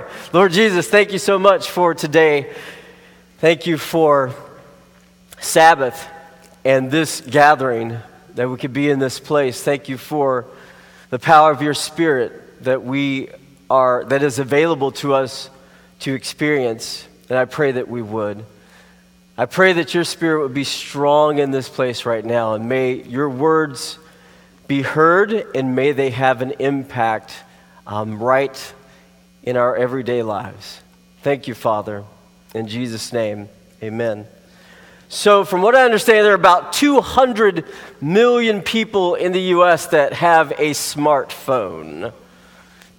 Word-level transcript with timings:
pray. 0.00 0.10
Lord 0.32 0.52
Jesus, 0.52 0.88
thank 0.88 1.12
you 1.12 1.18
so 1.18 1.38
much 1.38 1.70
for 1.70 1.94
today. 1.94 2.52
Thank 3.38 3.66
you 3.66 3.78
for 3.78 4.34
Sabbath 5.40 6.08
and 6.64 6.90
this 6.90 7.20
gathering 7.20 7.98
that 8.34 8.48
we 8.48 8.56
could 8.56 8.72
be 8.72 8.90
in 8.90 8.98
this 8.98 9.20
place. 9.20 9.62
Thank 9.62 9.88
you 9.88 9.98
for 9.98 10.46
the 11.10 11.18
power 11.18 11.52
of 11.52 11.62
your 11.62 11.74
spirit 11.74 12.64
that 12.64 12.82
we 12.82 13.28
are 13.70 14.04
that 14.06 14.22
is 14.22 14.38
available 14.38 14.92
to 14.92 15.14
us 15.14 15.50
to 16.00 16.14
experience. 16.14 17.06
And 17.28 17.38
I 17.38 17.44
pray 17.44 17.72
that 17.72 17.88
we 17.88 18.02
would. 18.02 18.44
I 19.36 19.46
pray 19.46 19.74
that 19.74 19.94
your 19.94 20.04
spirit 20.04 20.42
would 20.42 20.54
be 20.54 20.64
strong 20.64 21.38
in 21.38 21.50
this 21.50 21.68
place 21.68 22.06
right 22.06 22.24
now 22.24 22.54
and 22.54 22.68
may 22.68 22.94
your 22.94 23.28
words 23.28 23.98
be 24.66 24.82
heard 24.82 25.32
and 25.54 25.74
may 25.74 25.92
they 25.92 26.10
have 26.10 26.40
an 26.40 26.52
impact 26.58 27.34
um, 27.86 28.22
right 28.22 28.74
in 29.44 29.56
our 29.56 29.76
everyday 29.76 30.22
lives. 30.22 30.80
Thank 31.22 31.46
you, 31.46 31.54
Father. 31.54 32.04
In 32.54 32.66
Jesus' 32.66 33.12
name, 33.12 33.48
amen. 33.82 34.26
So, 35.08 35.44
from 35.44 35.62
what 35.62 35.74
I 35.74 35.84
understand, 35.84 36.24
there 36.24 36.32
are 36.32 36.34
about 36.34 36.72
200 36.72 37.64
million 38.00 38.62
people 38.62 39.14
in 39.14 39.32
the 39.32 39.40
U.S. 39.40 39.86
that 39.88 40.14
have 40.14 40.50
a 40.52 40.70
smartphone. 40.70 42.12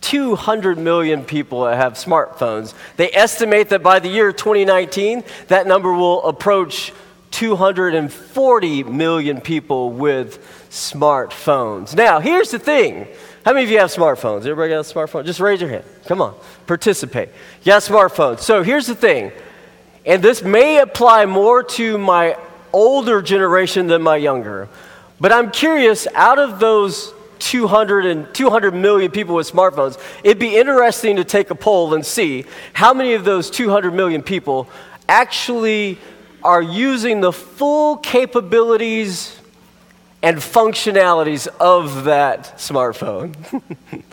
200 0.01 0.77
million 0.77 1.25
people 1.25 1.65
that 1.65 1.77
have 1.77 1.93
smartphones. 1.93 2.75
They 2.95 3.11
estimate 3.11 3.69
that 3.69 3.81
by 3.81 3.97
the 3.99 4.07
year 4.07 4.31
2019, 4.31 5.23
that 5.47 5.65
number 5.65 5.91
will 5.91 6.23
approach 6.23 6.93
240 7.31 8.83
million 8.83 9.41
people 9.41 9.91
with 9.91 10.39
smartphones. 10.69 11.95
Now, 11.95 12.19
here's 12.19 12.51
the 12.51 12.59
thing. 12.59 13.07
How 13.45 13.53
many 13.53 13.65
of 13.65 13.69
you 13.69 13.77
have 13.77 13.91
smartphones? 13.91 14.39
Everybody 14.39 14.71
got 14.71 14.79
a 14.79 14.93
smartphone? 14.93 15.23
Just 15.23 15.39
raise 15.39 15.61
your 15.61 15.69
hand. 15.69 15.83
Come 16.07 16.19
on, 16.19 16.33
participate. 16.65 17.29
Got 17.63 17.83
smartphones. 17.83 18.39
So 18.39 18.63
here's 18.63 18.87
the 18.87 18.95
thing, 18.95 19.31
and 20.03 20.23
this 20.23 20.41
may 20.41 20.79
apply 20.79 21.27
more 21.27 21.61
to 21.61 21.99
my 21.99 22.37
older 22.73 23.21
generation 23.21 23.85
than 23.85 24.01
my 24.01 24.15
younger, 24.15 24.67
but 25.19 25.31
I'm 25.31 25.51
curious 25.51 26.07
out 26.15 26.39
of 26.39 26.59
those 26.59 27.13
200 27.37 28.07
and 28.07 28.33
200 28.33 28.73
million 28.73 29.11
people 29.11 29.35
with 29.35 29.51
smartphones, 29.51 30.01
it'd 30.23 30.39
be 30.39 30.57
interesting 30.57 31.17
to 31.17 31.23
take 31.23 31.51
a 31.51 31.55
poll 31.55 31.93
and 31.93 32.03
see 32.03 32.45
how 32.73 32.95
many 32.95 33.13
of 33.13 33.25
those 33.25 33.51
200 33.51 33.91
million 33.93 34.23
people 34.23 34.67
actually 35.07 35.99
are 36.43 36.63
using 36.63 37.21
the 37.21 37.31
full 37.31 37.97
capabilities 37.97 39.39
and 40.25 40.37
functionalities 40.37 41.47
of 41.59 42.05
that 42.05 42.57
smartphone. 42.57 43.35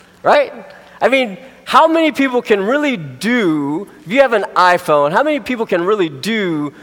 right? 0.23 0.53
I 1.01 1.09
mean, 1.09 1.39
how 1.65 1.89
many 1.89 2.13
people 2.13 2.43
can 2.43 2.61
really 2.61 2.99
do, 2.99 3.89
if 4.05 4.09
you 4.13 4.21
have 4.21 4.35
an 4.35 4.43
iPhone, 4.55 5.13
how 5.13 5.23
many 5.23 5.41
people 5.41 5.65
can 5.65 5.85
really 5.85 6.11
do 6.11 6.75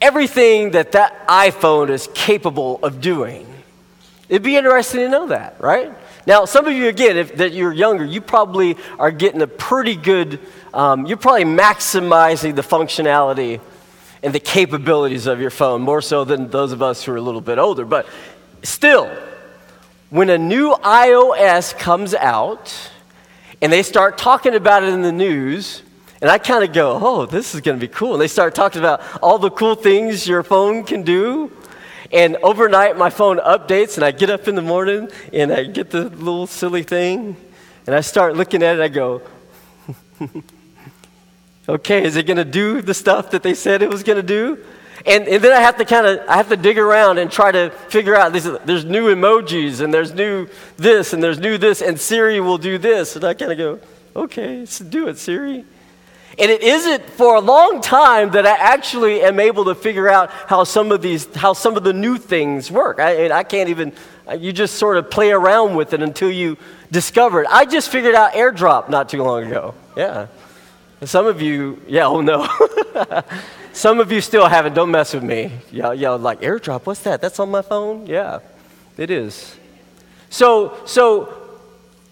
everything 0.00 0.70
that 0.70 0.92
that 0.92 1.26
iPhone 1.26 1.90
is 1.90 2.08
capable 2.14 2.78
of 2.84 3.00
doing? 3.00 3.44
It'd 4.28 4.44
be 4.44 4.56
interesting 4.56 5.00
to 5.00 5.08
know 5.08 5.26
that, 5.26 5.60
right? 5.60 5.92
Now, 6.24 6.44
some 6.44 6.68
of 6.68 6.72
you, 6.72 6.86
again, 6.86 7.16
if 7.16 7.38
that 7.38 7.52
you're 7.52 7.72
younger, 7.72 8.04
you 8.04 8.20
probably 8.20 8.76
are 9.00 9.10
getting 9.10 9.42
a 9.42 9.48
pretty 9.48 9.96
good, 9.96 10.38
um, 10.72 11.06
you're 11.06 11.16
probably 11.16 11.42
maximizing 11.42 12.54
the 12.54 12.62
functionality 12.62 13.60
and 14.22 14.32
the 14.32 14.38
capabilities 14.38 15.26
of 15.26 15.40
your 15.40 15.50
phone 15.50 15.82
more 15.82 16.00
so 16.00 16.24
than 16.24 16.50
those 16.50 16.70
of 16.70 16.82
us 16.82 17.02
who 17.02 17.10
are 17.10 17.16
a 17.16 17.20
little 17.20 17.40
bit 17.40 17.58
older. 17.58 17.84
But 17.84 18.06
still, 18.62 19.10
when 20.10 20.30
a 20.30 20.38
new 20.38 20.72
iOS 20.74 21.76
comes 21.78 22.14
out 22.14 22.90
and 23.62 23.72
they 23.72 23.82
start 23.82 24.18
talking 24.18 24.54
about 24.54 24.82
it 24.82 24.88
in 24.88 25.02
the 25.02 25.12
news, 25.12 25.82
and 26.20 26.30
I 26.30 26.38
kind 26.38 26.62
of 26.62 26.72
go, 26.72 26.98
oh, 27.00 27.26
this 27.26 27.54
is 27.54 27.60
going 27.62 27.78
to 27.78 27.86
be 27.86 27.92
cool. 27.92 28.12
And 28.12 28.20
they 28.20 28.28
start 28.28 28.54
talking 28.54 28.80
about 28.80 29.00
all 29.22 29.38
the 29.38 29.50
cool 29.50 29.74
things 29.74 30.28
your 30.28 30.42
phone 30.42 30.84
can 30.84 31.02
do. 31.02 31.50
And 32.12 32.36
overnight, 32.42 32.98
my 32.98 33.08
phone 33.08 33.38
updates, 33.38 33.96
and 33.96 34.04
I 34.04 34.10
get 34.10 34.30
up 34.30 34.48
in 34.48 34.54
the 34.54 34.62
morning 34.62 35.08
and 35.32 35.52
I 35.52 35.64
get 35.64 35.90
the 35.90 36.08
little 36.08 36.46
silly 36.46 36.82
thing, 36.82 37.36
and 37.86 37.94
I 37.94 38.00
start 38.00 38.36
looking 38.36 38.62
at 38.62 38.76
it. 38.76 38.82
I 38.82 38.88
go, 38.88 39.22
okay, 41.68 42.02
is 42.02 42.16
it 42.16 42.26
going 42.26 42.36
to 42.36 42.44
do 42.44 42.82
the 42.82 42.94
stuff 42.94 43.30
that 43.30 43.42
they 43.42 43.54
said 43.54 43.80
it 43.80 43.88
was 43.88 44.02
going 44.02 44.16
to 44.16 44.22
do? 44.22 44.58
And, 45.06 45.26
and 45.28 45.42
then 45.42 45.52
I 45.52 45.60
have 45.60 45.76
to 45.78 45.84
kind 45.84 46.06
of 46.06 46.28
I 46.28 46.36
have 46.36 46.48
to 46.50 46.56
dig 46.56 46.78
around 46.78 47.18
and 47.18 47.30
try 47.30 47.50
to 47.50 47.70
figure 47.88 48.14
out 48.14 48.32
there's 48.32 48.84
new 48.84 49.14
emojis 49.14 49.80
and 49.80 49.92
there's 49.94 50.12
new 50.12 50.48
this 50.76 51.12
and 51.12 51.22
there's 51.22 51.38
new 51.38 51.56
this 51.56 51.80
and 51.80 51.98
Siri 51.98 52.40
will 52.40 52.58
do 52.58 52.76
this 52.76 53.16
and 53.16 53.24
I 53.24 53.34
kind 53.34 53.52
of 53.52 53.58
go 53.58 53.80
okay 54.14 54.66
so 54.66 54.84
do 54.84 55.08
it 55.08 55.16
Siri 55.16 55.64
and 56.38 56.50
it 56.50 56.62
isn't 56.62 57.04
for 57.10 57.34
a 57.34 57.40
long 57.40 57.82
time 57.82 58.30
that 58.30 58.46
I 58.46 58.56
actually 58.56 59.20
am 59.22 59.40
able 59.40 59.66
to 59.66 59.74
figure 59.74 60.08
out 60.08 60.30
how 60.30 60.64
some 60.64 60.92
of 60.92 61.02
these, 61.02 61.26
how 61.34 61.52
some 61.52 61.76
of 61.76 61.84
the 61.84 61.92
new 61.92 62.16
things 62.16 62.70
work. 62.70 62.98
I, 62.98 63.30
I 63.30 63.42
can't 63.42 63.68
even, 63.68 63.92
uh, 64.26 64.34
you 64.34 64.52
just 64.52 64.76
sort 64.76 64.96
of 64.96 65.10
play 65.10 65.32
around 65.32 65.74
with 65.74 65.92
it 65.92 66.02
until 66.02 66.30
you 66.30 66.56
discover 66.90 67.42
it. 67.42 67.48
I 67.50 67.64
just 67.64 67.90
figured 67.90 68.14
out 68.14 68.32
AirDrop 68.32 68.88
not 68.88 69.08
too 69.08 69.22
long 69.22 69.44
ago. 69.44 69.74
Yeah. 69.96 70.28
some 71.02 71.26
of 71.26 71.42
you, 71.42 71.82
yeah, 71.88 72.06
oh 72.06 72.20
no. 72.20 72.48
some 73.72 74.00
of 74.00 74.10
you 74.12 74.20
still 74.20 74.48
haven't. 74.48 74.74
Don't 74.74 74.90
mess 74.90 75.14
with 75.14 75.22
me. 75.22 75.52
Y'all, 75.70 75.94
y'all 75.94 76.18
like 76.18 76.40
AirDrop. 76.40 76.86
What's 76.86 77.00
that? 77.02 77.20
That's 77.20 77.38
on 77.38 77.50
my 77.50 77.62
phone. 77.62 78.06
Yeah, 78.06 78.40
it 78.96 79.10
is. 79.10 79.56
So, 80.30 80.76
so 80.86 81.32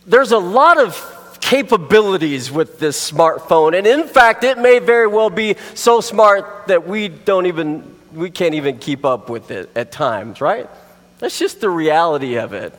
there's 0.06 0.32
a 0.32 0.38
lot 0.38 0.78
of 0.78 1.38
capabilities 1.40 2.50
with 2.50 2.78
this 2.78 3.10
smartphone. 3.10 3.76
And 3.76 3.86
in 3.86 4.08
fact, 4.08 4.44
it 4.44 4.58
may 4.58 4.78
very 4.78 5.06
well 5.06 5.30
be 5.30 5.56
so 5.74 6.00
smart 6.00 6.66
that 6.66 6.86
we 6.86 7.08
don't 7.08 7.46
even 7.46 7.96
we 8.12 8.30
can't 8.30 8.54
even 8.54 8.78
keep 8.78 9.04
up 9.04 9.28
with 9.28 9.50
it 9.50 9.70
at 9.76 9.92
times, 9.92 10.40
right? 10.40 10.68
That's 11.18 11.38
just 11.38 11.60
the 11.60 11.70
reality 11.70 12.36
of 12.36 12.52
it. 12.52 12.74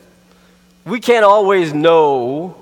We 0.84 1.00
can't 1.00 1.24
always 1.24 1.72
know 1.72 2.56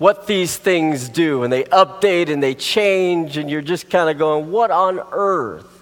what 0.00 0.26
these 0.26 0.56
things 0.56 1.10
do, 1.10 1.42
and 1.42 1.52
they 1.52 1.64
update 1.64 2.30
and 2.30 2.42
they 2.42 2.54
change, 2.54 3.36
and 3.36 3.50
you're 3.50 3.60
just 3.60 3.90
kind 3.90 4.08
of 4.08 4.16
going, 4.16 4.50
What 4.50 4.70
on 4.70 4.98
earth? 5.12 5.79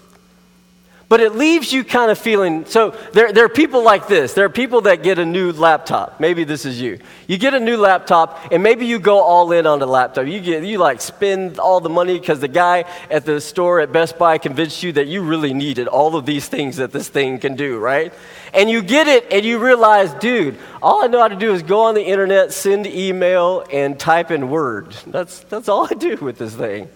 But 1.09 1.21
it 1.21 1.33
leaves 1.33 1.73
you 1.73 1.83
kind 1.83 2.11
of 2.11 2.19
feeling 2.19 2.67
so 2.67 2.91
there, 3.13 3.33
there 3.33 3.43
are 3.43 3.49
people 3.49 3.83
like 3.83 4.07
this. 4.07 4.35
There 4.35 4.45
are 4.45 4.49
people 4.49 4.81
that 4.81 5.01
get 5.01 5.17
a 5.17 5.25
new 5.25 5.51
laptop. 5.51 6.19
Maybe 6.19 6.43
this 6.43 6.65
is 6.65 6.79
you. 6.79 6.99
You 7.25 7.39
get 7.39 7.55
a 7.55 7.59
new 7.59 7.77
laptop, 7.77 8.51
and 8.51 8.61
maybe 8.61 8.85
you 8.85 8.99
go 8.99 9.19
all 9.19 9.51
in 9.51 9.65
on 9.65 9.79
the 9.79 9.87
laptop. 9.87 10.27
You, 10.27 10.39
get, 10.39 10.63
you 10.63 10.77
like 10.77 11.01
spend 11.01 11.57
all 11.57 11.79
the 11.79 11.89
money 11.89 12.19
because 12.19 12.41
the 12.41 12.47
guy 12.47 12.85
at 13.09 13.25
the 13.25 13.41
store 13.41 13.79
at 13.79 13.91
Best 13.91 14.19
Buy 14.19 14.37
convinced 14.37 14.83
you 14.83 14.91
that 14.93 15.07
you 15.07 15.23
really 15.23 15.51
needed 15.51 15.87
all 15.87 16.15
of 16.15 16.27
these 16.27 16.47
things 16.47 16.77
that 16.77 16.91
this 16.91 17.09
thing 17.09 17.39
can 17.39 17.55
do, 17.55 17.79
right? 17.79 18.13
And 18.53 18.69
you 18.69 18.83
get 18.83 19.07
it, 19.07 19.25
and 19.31 19.43
you 19.43 19.57
realize, 19.57 20.13
dude, 20.13 20.59
all 20.79 21.03
I 21.03 21.07
know 21.07 21.21
how 21.21 21.27
to 21.27 21.35
do 21.35 21.55
is 21.55 21.63
go 21.63 21.81
on 21.81 21.95
the 21.95 22.05
internet, 22.05 22.53
send 22.53 22.85
email, 22.85 23.65
and 23.73 23.99
type 23.99 24.29
in 24.29 24.51
Word. 24.51 24.91
That's, 25.07 25.39
that's 25.39 25.69
all 25.69 25.87
I 25.89 25.95
do 25.95 26.17
with 26.17 26.37
this 26.37 26.53
thing, 26.53 26.87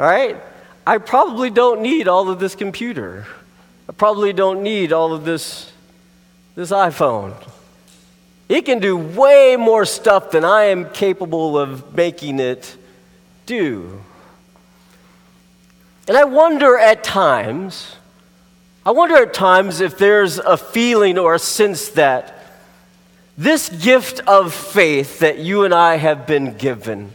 all 0.00 0.06
right? 0.06 0.36
I 0.84 0.98
probably 0.98 1.50
don't 1.50 1.80
need 1.80 2.08
all 2.08 2.28
of 2.28 2.40
this 2.40 2.56
computer. 2.56 3.24
I 3.92 3.94
probably 3.94 4.32
don't 4.32 4.62
need 4.62 4.90
all 4.90 5.12
of 5.12 5.26
this, 5.26 5.70
this 6.54 6.70
iPhone. 6.70 7.34
It 8.48 8.62
can 8.62 8.78
do 8.78 8.96
way 8.96 9.56
more 9.58 9.84
stuff 9.84 10.30
than 10.30 10.46
I 10.46 10.64
am 10.64 10.88
capable 10.88 11.58
of 11.58 11.94
making 11.94 12.40
it 12.40 12.74
do. 13.44 14.00
And 16.08 16.16
I 16.16 16.24
wonder 16.24 16.78
at 16.78 17.04
times, 17.04 17.96
I 18.86 18.92
wonder 18.92 19.16
at 19.16 19.34
times 19.34 19.82
if 19.82 19.98
there's 19.98 20.38
a 20.38 20.56
feeling 20.56 21.18
or 21.18 21.34
a 21.34 21.38
sense 21.38 21.90
that 21.90 22.38
this 23.36 23.68
gift 23.68 24.20
of 24.20 24.54
faith 24.54 25.18
that 25.18 25.38
you 25.38 25.64
and 25.64 25.74
I 25.74 25.96
have 25.96 26.26
been 26.26 26.56
given, 26.56 27.12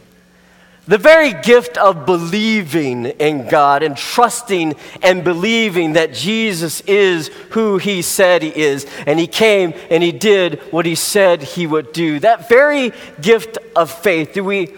the 0.88 0.98
very 0.98 1.34
gift 1.34 1.76
of 1.76 2.06
believing 2.06 3.04
in 3.04 3.46
God 3.46 3.82
and 3.82 3.94
trusting 3.94 4.74
and 5.02 5.22
believing 5.22 5.92
that 5.92 6.14
Jesus 6.14 6.80
is 6.80 7.28
who 7.50 7.76
he 7.76 8.00
said 8.00 8.42
he 8.42 8.48
is, 8.48 8.86
and 9.06 9.18
he 9.18 9.26
came 9.26 9.74
and 9.90 10.02
he 10.02 10.12
did 10.12 10.60
what 10.72 10.86
he 10.86 10.94
said 10.94 11.42
he 11.42 11.66
would 11.66 11.92
do. 11.92 12.18
That 12.20 12.48
very 12.48 12.92
gift 13.20 13.58
of 13.76 13.90
faith, 13.90 14.32
do 14.32 14.42
we, 14.42 14.72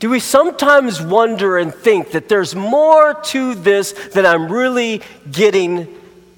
do 0.00 0.10
we 0.10 0.20
sometimes 0.20 1.00
wonder 1.00 1.56
and 1.56 1.74
think 1.74 2.10
that 2.10 2.28
there's 2.28 2.54
more 2.54 3.14
to 3.14 3.54
this 3.54 3.92
than 4.12 4.26
I'm 4.26 4.52
really 4.52 5.00
getting 5.32 5.88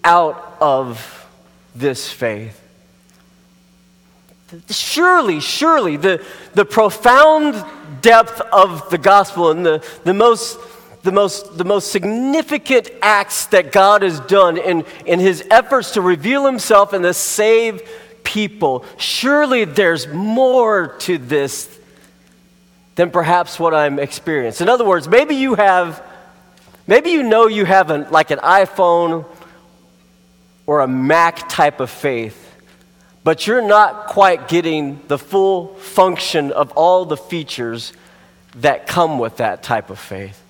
out 0.05 0.57
of 0.61 1.27
this 1.75 2.09
faith? 2.09 2.63
Surely, 4.71 5.41
surely, 5.41 5.97
the, 5.97 6.25
the 6.55 6.65
profound 6.65 7.57
depth 8.01 8.41
of 8.53 8.89
the 8.91 8.99
gospel 8.99 9.51
and 9.51 9.65
the, 9.65 9.87
the, 10.05 10.15
most, 10.15 10.59
the, 11.03 11.13
most, 11.13 11.57
the 11.59 11.65
most 11.65 11.91
significant 11.91 12.91
acts 13.03 13.47
that 13.47 13.73
God 13.73 14.03
has 14.03 14.21
done 14.21 14.59
in, 14.59 14.85
in 15.05 15.21
his 15.21 15.45
efforts 15.51 15.93
to 15.93 16.01
reveal 16.01 16.47
himself 16.47 16.93
and 16.93 17.03
to 17.05 17.15
save 17.15 17.83
people. 18.23 18.85
Surely 18.99 19.65
there's 19.65 20.07
more 20.09 20.97
to 21.01 21.19
this 21.19 21.77
than 22.97 23.11
perhaps 23.11 23.61
what 23.61 23.75
I'm 23.75 23.99
experiencing. 23.99 24.67
In 24.67 24.69
other 24.69 24.85
words, 24.85 25.07
maybe 25.07 25.37
you 25.37 25.55
have, 25.55 26.03
maybe 26.87 27.11
you 27.11 27.23
know 27.23 27.47
you 27.47 27.65
have 27.65 27.91
an, 27.91 28.11
like 28.11 28.31
an 28.31 28.39
iPhone 28.41 29.25
or 30.67 30.81
a 30.81 30.89
Mac 30.89 31.49
type 31.49 31.81
of 31.81 31.91
faith, 31.91 32.46
but 33.27 33.45
you're 33.45 33.61
not 33.61 34.07
quite 34.07 34.47
getting 34.47 35.01
the 35.09 35.19
full 35.19 35.75
function 35.75 36.53
of 36.53 36.71
all 36.77 37.05
the 37.05 37.17
features 37.17 37.93
that 38.55 38.87
come 38.87 39.19
with 39.19 39.39
that 39.39 39.65
type 39.65 39.91
of 39.91 39.99
faith. 39.99 40.41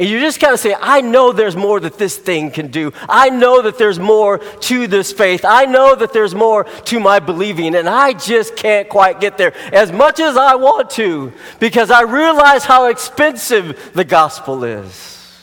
And 0.00 0.08
you 0.08 0.18
just 0.18 0.40
kind 0.40 0.52
of 0.52 0.58
say, 0.58 0.74
I 0.80 1.00
know 1.00 1.30
there's 1.30 1.54
more 1.54 1.78
that 1.78 1.96
this 1.96 2.16
thing 2.16 2.50
can 2.50 2.72
do. 2.72 2.92
I 3.08 3.30
know 3.30 3.62
that 3.62 3.78
there's 3.78 4.00
more 4.00 4.38
to 4.38 4.88
this 4.88 5.12
faith. 5.12 5.44
I 5.44 5.66
know 5.66 5.94
that 5.94 6.12
there's 6.12 6.34
more 6.34 6.64
to 6.86 6.98
my 6.98 7.20
believing, 7.20 7.76
and 7.76 7.88
I 7.88 8.14
just 8.14 8.56
can't 8.56 8.88
quite 8.88 9.20
get 9.20 9.38
there 9.38 9.54
as 9.72 9.92
much 9.92 10.18
as 10.18 10.36
I 10.36 10.56
want 10.56 10.90
to 10.90 11.32
because 11.60 11.92
I 11.92 12.02
realize 12.02 12.64
how 12.64 12.86
expensive 12.86 13.92
the 13.94 14.04
gospel 14.04 14.64
is. 14.64 15.38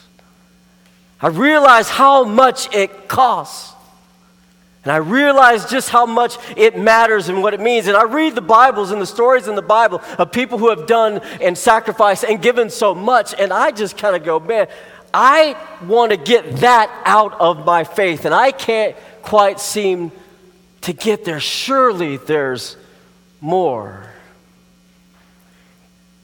I 1.21 1.29
realize 1.29 1.87
how 1.87 2.25
much 2.25 2.75
it 2.75 3.07
costs. 3.07 3.74
And 4.85 4.91
I 4.91 4.97
realize 4.97 5.65
just 5.65 5.89
how 5.89 6.05
much 6.05 6.37
it 6.55 6.77
matters 6.77 7.27
and 7.27 7.41
what 7.41 7.55
it 7.55 7.59
means. 7.59 7.87
And 7.87 7.97
I 7.97 8.03
read 8.03 8.35
the 8.35 8.41
Bibles 8.41 8.91
and 8.91 9.01
the 9.01 9.07
stories 9.07 9.47
in 9.47 9.55
the 9.55 9.63
Bible 9.63 9.99
of 10.19 10.31
people 10.31 10.59
who 10.59 10.69
have 10.69 10.85
done 10.85 11.21
and 11.41 11.57
sacrificed 11.57 12.23
and 12.23 12.39
given 12.39 12.69
so 12.69 12.93
much. 12.93 13.33
And 13.33 13.51
I 13.51 13.71
just 13.71 13.97
kind 13.97 14.15
of 14.15 14.23
go, 14.23 14.39
man, 14.39 14.67
I 15.11 15.57
want 15.83 16.11
to 16.11 16.17
get 16.17 16.57
that 16.57 16.91
out 17.03 17.33
of 17.41 17.65
my 17.65 17.83
faith. 17.83 18.25
And 18.25 18.35
I 18.35 18.51
can't 18.51 18.95
quite 19.23 19.59
seem 19.59 20.11
to 20.81 20.93
get 20.93 21.25
there. 21.25 21.39
Surely 21.39 22.17
there's 22.17 22.77
more. 23.41 24.07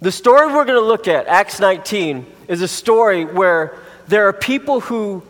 The 0.01 0.11
story 0.11 0.53
we're 0.53 0.65
going 0.65 0.79
to 0.79 0.85
look 0.85 1.07
at, 1.07 1.25
Acts 1.25 1.59
19, 1.59 2.27
is 2.47 2.61
a 2.61 2.67
story 2.67 3.25
where 3.25 3.75
there 4.07 4.27
are 4.27 4.33
people 4.33 4.81
who 4.81 5.23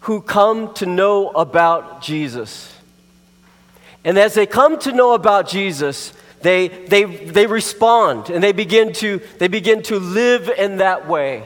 who 0.00 0.20
come 0.20 0.72
to 0.74 0.86
know 0.86 1.28
about 1.30 2.02
Jesus. 2.02 2.74
And 4.04 4.18
as 4.18 4.34
they 4.34 4.46
come 4.46 4.78
to 4.80 4.92
know 4.92 5.12
about 5.12 5.48
Jesus, 5.48 6.12
they, 6.40 6.68
they, 6.68 7.04
they 7.04 7.46
respond 7.46 8.30
and 8.30 8.42
they 8.42 8.52
begin, 8.52 8.92
to, 8.94 9.20
they 9.38 9.48
begin 9.48 9.82
to 9.84 9.98
live 9.98 10.48
in 10.48 10.78
that 10.78 11.06
way. 11.06 11.44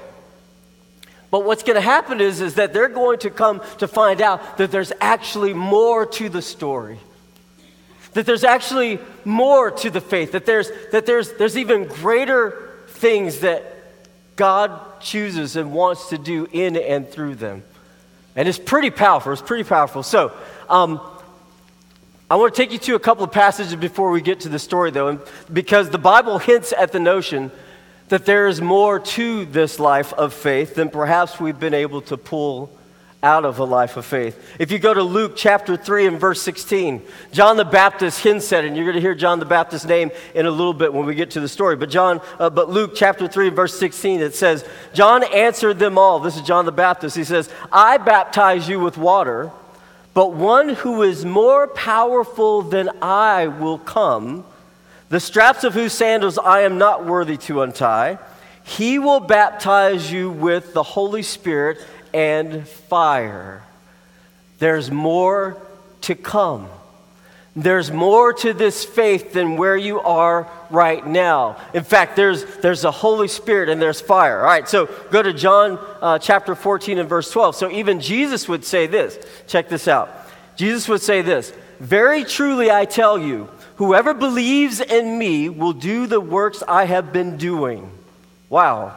But 1.31 1.45
what's 1.45 1.65
going 1.65 1.75
to 1.75 1.81
happen 1.81 2.21
is, 2.21 2.41
is 2.41 2.55
that 2.55 2.73
they're 2.73 2.89
going 2.89 3.19
to 3.21 3.31
come 3.31 3.61
to 3.79 3.89
find 3.89 4.21
out 4.21 4.59
that 4.59 4.71
there's 4.71 4.93
actually 5.00 5.53
more 5.53 6.07
to 6.07 6.29
the 6.29 6.43
story. 6.43 7.00
That 8.12 8.25
there's 8.25 8.45
actually 8.45 9.00
more 9.25 9.73
to 9.73 9.91
the 9.91 10.00
faith. 10.00 10.31
That 10.31 10.47
there's, 10.47 10.71
that 10.93 11.07
there's, 11.07 11.33
there's 11.33 11.59
even 11.59 11.89
greater 11.89 12.71
things 12.87 13.41
that 13.41 13.65
God 14.37 15.00
chooses 15.00 15.57
and 15.57 15.73
wants 15.73 16.11
to 16.11 16.19
do 16.19 16.47
in 16.53 16.77
and 16.77 17.09
through 17.09 17.35
them. 17.35 17.65
And 18.37 18.49
it's 18.49 18.59
pretty 18.59 18.91
powerful. 18.91 19.33
It's 19.33 19.43
pretty 19.43 19.65
powerful. 19.65 20.03
So, 20.03 20.33
um, 20.69 21.01
I 22.31 22.37
want 22.37 22.55
to 22.55 22.61
take 22.61 22.73
you 22.73 22.79
to 22.79 22.95
a 22.95 22.99
couple 22.99 23.23
of 23.23 23.33
passages 23.33 23.77
before 23.77 24.11
we 24.11 24.21
get 24.21 24.41
to 24.41 24.49
the 24.49 24.59
story, 24.59 24.91
though, 24.91 25.21
because 25.53 25.91
the 25.91 25.99
Bible 25.99 26.39
hints 26.39 26.73
at 26.73 26.91
the 26.91 26.99
notion 26.99 27.53
that 28.09 28.25
there 28.27 28.49
is 28.49 28.61
more 28.61 28.99
to 28.99 29.45
this 29.45 29.79
life 29.79 30.13
of 30.15 30.33
faith 30.33 30.75
than 30.75 30.89
perhaps 30.89 31.39
we've 31.39 31.61
been 31.61 31.75
able 31.75 32.01
to 32.03 32.17
pull 32.17 32.71
out 33.25 33.47
of 33.47 33.59
a 33.59 33.65
life 33.65 33.97
of 33.97 34.05
faith. 34.05 34.38
If 34.59 34.71
you 34.71 34.79
go 34.79 34.93
to 34.93 35.03
Luke 35.03 35.32
chapter 35.35 35.79
3 35.79 36.09
and 36.09 36.21
verse 36.21 36.43
16, 36.43 37.03
John 37.32 37.56
the 37.56 37.65
Baptist 37.65 38.21
hints 38.21 38.53
at 38.53 38.65
it, 38.65 38.69
and 38.69 38.76
you're 38.76 38.85
going 38.85 38.97
to 38.97 39.00
hear 39.00 39.15
John 39.15 39.38
the 39.38 39.47
Baptist's 39.47 39.87
name 39.87 40.11
in 40.35 40.44
a 40.44 40.50
little 40.50 40.75
bit 40.75 40.93
when 40.93 41.06
we 41.06 41.15
get 41.15 41.31
to 41.32 41.41
the 41.41 41.49
story. 41.49 41.75
But 41.75 41.88
John, 41.88 42.21
uh, 42.38 42.50
but 42.50 42.69
Luke 42.69 42.93
chapter 42.94 43.26
3 43.26 43.49
and 43.49 43.56
verse 43.56 43.76
16, 43.79 44.21
it 44.21 44.35
says, 44.35 44.69
John 44.93 45.25
answered 45.25 45.79
them 45.79 45.97
all. 45.97 46.21
This 46.21 46.37
is 46.37 46.43
John 46.43 46.67
the 46.67 46.73
Baptist. 46.73 47.17
He 47.17 47.25
says, 47.25 47.49
I 47.73 47.97
baptize 47.97 48.69
you 48.69 48.79
with 48.79 48.99
water, 48.99 49.50
but 50.12 50.35
one 50.35 50.69
who 50.69 51.03
is 51.03 51.25
more 51.25 51.67
powerful 51.67 52.61
than 52.61 52.91
I 53.00 53.47
will 53.47 53.79
come, 53.79 54.44
the 55.09 55.19
straps 55.19 55.65
of 55.65 55.73
whose 55.73 55.94
sandals 55.94 56.37
I 56.37 56.61
am 56.61 56.76
not 56.76 57.06
worthy 57.06 57.38
to 57.38 57.62
untie. 57.62 58.19
He 58.65 58.99
will 58.99 59.21
baptize 59.21 60.11
you 60.11 60.31
with 60.31 60.73
the 60.73 60.82
Holy 60.82 61.23
Spirit 61.23 61.79
and 62.14 62.66
fire. 62.66 63.62
There's 64.61 64.90
more 64.90 65.61
to 66.02 66.14
come. 66.14 66.69
There's 67.56 67.93
more 67.93 68.32
to 68.32 68.52
this 68.52 68.84
faith 68.84 69.32
than 69.32 69.56
where 69.56 69.76
you 69.76 70.00
are 70.00 70.49
right 70.70 71.06
now. 71.06 71.56
In 71.72 71.84
fact, 71.84 72.16
there's, 72.16 72.44
there's 72.56 72.82
the 72.82 72.90
Holy 72.90 73.28
Spirit 73.28 73.69
and 73.69 73.81
there's 73.81 74.00
fire. 74.00 74.40
All 74.40 74.46
right, 74.46 74.69
so 74.69 74.87
go 75.11 75.22
to 75.22 75.32
John 75.32 75.78
uh, 76.00 76.19
chapter 76.19 76.55
14 76.55 76.99
and 76.99 77.08
verse 77.08 77.31
12. 77.31 77.55
So 77.55 77.70
even 77.70 78.00
Jesus 78.00 78.49
would 78.49 78.64
say 78.64 78.87
this. 78.87 79.19
Check 79.46 79.69
this 79.69 79.87
out. 79.87 80.11
Jesus 80.56 80.88
would 80.88 81.02
say 81.02 81.22
this 81.22 81.52
Very 81.78 82.25
truly 82.25 82.70
I 82.70 82.87
tell 82.87 83.19
you, 83.19 83.49
whoever 83.76 84.14
believes 84.14 84.81
in 84.81 85.16
me 85.19 85.49
will 85.49 85.72
do 85.72 86.06
the 86.06 86.20
works 86.20 86.62
I 86.66 86.87
have 86.87 87.12
been 87.12 87.37
doing. 87.37 87.90
Wow. 88.49 88.96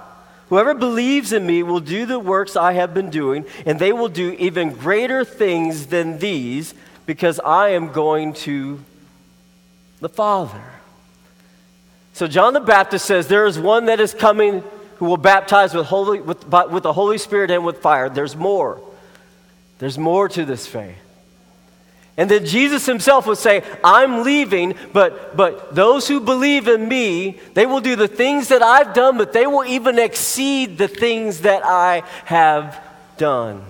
Whoever 0.50 0.74
believes 0.74 1.34
in 1.34 1.46
me 1.46 1.62
will 1.64 1.80
do 1.80 2.06
the 2.06 2.20
works 2.20 2.56
I 2.56 2.74
have 2.74 2.94
been 2.94 3.10
doing, 3.10 3.46
and 3.66 3.80
they 3.80 3.92
will 3.92 4.08
do 4.08 4.32
even 4.40 4.72
greater 4.72 5.26
things 5.26 5.88
than 5.88 6.20
these, 6.20 6.74
because 7.06 7.40
I 7.40 7.70
am 7.70 7.92
going 7.92 8.34
to 8.34 8.80
the 10.00 10.10
Father. 10.10 10.64
So 12.14 12.28
John 12.28 12.54
the 12.54 12.60
Baptist 12.60 13.06
says, 13.06 13.28
There 13.28 13.46
is 13.46 13.60
one 13.60 13.86
that 13.86 14.00
is 14.00 14.14
coming 14.14 14.64
who 14.98 15.06
will 15.06 15.18
baptize 15.18 15.74
with, 15.74 15.86
holy, 15.86 16.20
with, 16.20 16.48
with 16.48 16.84
the 16.84 16.94
Holy 16.94 17.18
Spirit 17.18 17.52
and 17.52 17.66
with 17.66 17.80
fire. 17.80 18.10
There's 18.10 18.36
more. 18.36 18.82
There's 19.80 19.98
more 19.98 20.28
to 20.30 20.46
this 20.46 20.66
faith. 20.66 20.98
And 22.18 22.32
then 22.32 22.46
Jesus 22.46 22.88
himself 22.88 23.28
would 23.28 23.38
say, 23.38 23.64
I'm 23.84 24.24
leaving, 24.24 24.74
but, 24.92 25.38
but 25.38 25.76
those 25.76 26.08
who 26.08 26.20
believe 26.20 26.68
in 26.68 26.88
me, 26.88 27.38
they 27.54 27.68
will 27.68 27.80
do 27.80 27.96
the 27.96 28.08
things 28.08 28.48
that 28.48 28.64
I've 28.64 28.96
done, 28.96 29.20
but 29.20 29.34
they 29.34 29.46
will 29.46 29.64
even 29.64 30.00
exceed 30.00 30.80
the 30.80 30.88
things 30.88 31.42
that 31.42 31.64
I 31.64 32.02
have 32.26 32.84
done. 33.18 33.64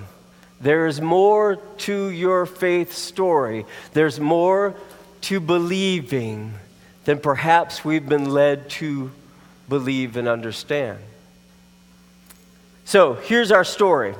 There 0.62 0.88
is 0.88 1.02
more 1.02 1.58
to 1.80 2.10
your 2.10 2.46
faith 2.46 2.94
story. 2.94 3.66
There's 3.92 4.18
more 4.18 4.76
to 5.22 5.42
believing 5.42 6.54
than 7.04 7.20
perhaps 7.20 7.84
we've 7.84 8.08
been 8.08 8.30
led 8.30 8.70
to 8.70 9.12
believe 9.68 10.16
and 10.16 10.28
understand. 10.28 11.00
So 12.86 13.16
here's 13.16 13.52
our 13.52 13.66
story 13.66 14.16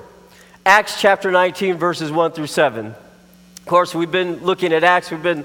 Acts 0.66 1.00
chapter 1.00 1.32
19, 1.32 1.78
verses 1.78 2.12
1 2.12 2.34
through 2.34 2.48
7. 2.48 2.94
Of 3.68 3.70
course, 3.72 3.94
we've 3.94 4.10
been 4.10 4.46
looking 4.46 4.72
at 4.72 4.86
Acts, 4.86 5.12
we've 5.12 5.22
been 5.22 5.44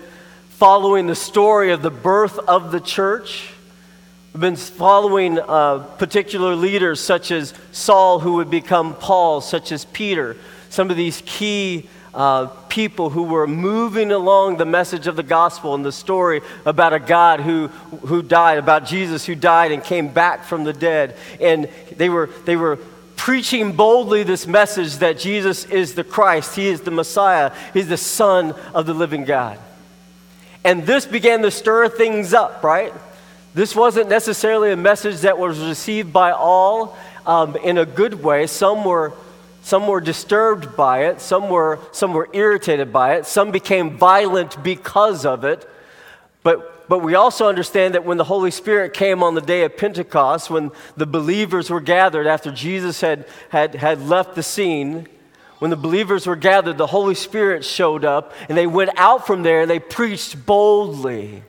following 0.51 1.09
the 1.09 1.15
story 1.17 1.73
of 1.73 1.83
the 1.83 1.91
birth 1.91 2.39
of 2.39 2.71
the 2.71 2.79
church. 2.79 3.51
We've 4.33 4.41
been 4.41 4.55
following 4.55 5.41
uh, 5.41 5.81
particular 5.99 6.55
leaders 6.55 7.01
such 7.01 7.33
as 7.33 7.53
Saul, 7.73 8.21
who 8.21 8.35
would 8.35 8.49
become 8.49 8.95
Paul, 8.95 9.41
such 9.41 9.73
as 9.73 9.87
Peter, 9.87 10.37
some 10.71 10.89
of 10.89 10.97
these 10.97 11.21
key 11.27 11.89
uh, 12.15 12.47
people 12.69 13.11
who 13.11 13.25
were 13.25 13.49
moving 13.49 14.13
along 14.13 14.59
the 14.59 14.67
message 14.67 15.09
of 15.09 15.17
the 15.17 15.25
gospel 15.25 15.75
and 15.75 15.85
the 15.85 15.91
story 15.91 16.43
about 16.65 16.93
a 16.93 17.01
God 17.01 17.41
who, 17.41 17.67
who 18.07 18.23
died, 18.23 18.59
about 18.59 18.87
Jesus 18.87 19.27
who 19.27 19.35
died 19.35 19.73
and 19.73 19.83
came 19.83 20.07
back 20.07 20.45
from 20.45 20.63
the 20.63 20.73
dead. 20.73 21.17
And 21.41 21.69
they 21.97 22.09
were, 22.09 22.31
they 22.45 22.55
were 22.55 22.79
preaching 23.23 23.71
boldly 23.71 24.25
this 24.25 24.49
message 24.49 24.97
that 24.97 25.17
Jesus 25.17 25.65
is 25.67 25.95
the 25.95 26.03
Christ, 26.03 26.57
He 26.57 26.67
is 26.67 26.81
the 26.81 26.91
Messiah, 26.91 27.53
He's 27.73 27.87
the 27.87 27.97
Son 27.97 28.53
of 28.75 28.85
the 28.85 28.95
living 28.95 29.25
God. 29.25 29.61
And 30.65 30.85
this 30.87 31.07
began 31.07 31.41
to 31.43 31.53
stir 31.53 31.89
things 31.89 32.35
up, 32.35 32.65
right? 32.65 32.93
This 33.55 33.77
wasn't 33.77 34.09
necessarily 34.09 34.73
a 34.73 34.77
message 34.77 35.21
that 35.21 35.39
was 35.39 35.61
received 35.61 36.13
by 36.13 36.33
all 36.33 36.99
um, 37.25 37.55
in 37.59 37.79
a 37.79 37.87
good 37.87 38.25
way. 38.25 38.49
Some 38.49 38.85
were, 38.85 39.13
some 39.63 39.87
were 39.87 40.01
disturbed 40.01 40.77
by 40.77 41.05
it, 41.05 41.21
some 41.21 41.49
were, 41.49 41.79
some 41.93 42.15
were 42.15 42.29
irritated 42.33 42.93
by 42.93 43.15
it, 43.15 43.27
some 43.27 43.53
became 43.53 43.97
violent 43.97 44.61
because 44.65 45.25
of 45.25 45.45
it. 45.45 45.71
But 46.43 46.82
but 46.93 46.99
we 46.99 47.15
also 47.15 47.49
understand 47.49 47.95
that 47.95 48.05
when 48.05 48.19
the 48.19 48.25
Holy 48.25 48.51
Spirit 48.51 48.93
came 48.93 49.23
on 49.23 49.35
the 49.35 49.41
day 49.41 49.65
of 49.65 49.79
Pentecost, 49.79 50.51
when 50.51 50.71
the 50.95 51.07
believers 51.07 51.71
were 51.71 51.81
gathered 51.81 52.27
after 52.27 52.53
Jesus 52.53 53.01
had, 53.01 53.25
had, 53.49 53.75
had 53.75 54.07
left 54.07 54.35
the 54.35 54.43
scene, 54.43 55.09
when 55.59 55.71
the 55.71 55.77
believers 55.79 56.27
were 56.27 56.37
gathered, 56.37 56.77
the 56.77 56.87
Holy 56.87 57.15
Spirit 57.15 57.65
showed 57.65 58.05
up 58.05 58.35
and 58.47 58.59
they 58.59 58.67
went 58.67 58.91
out 58.99 59.27
from 59.27 59.43
there 59.43 59.63
and 59.63 59.71
they 59.71 59.79
preached 59.79 60.45
boldly. 60.45 61.43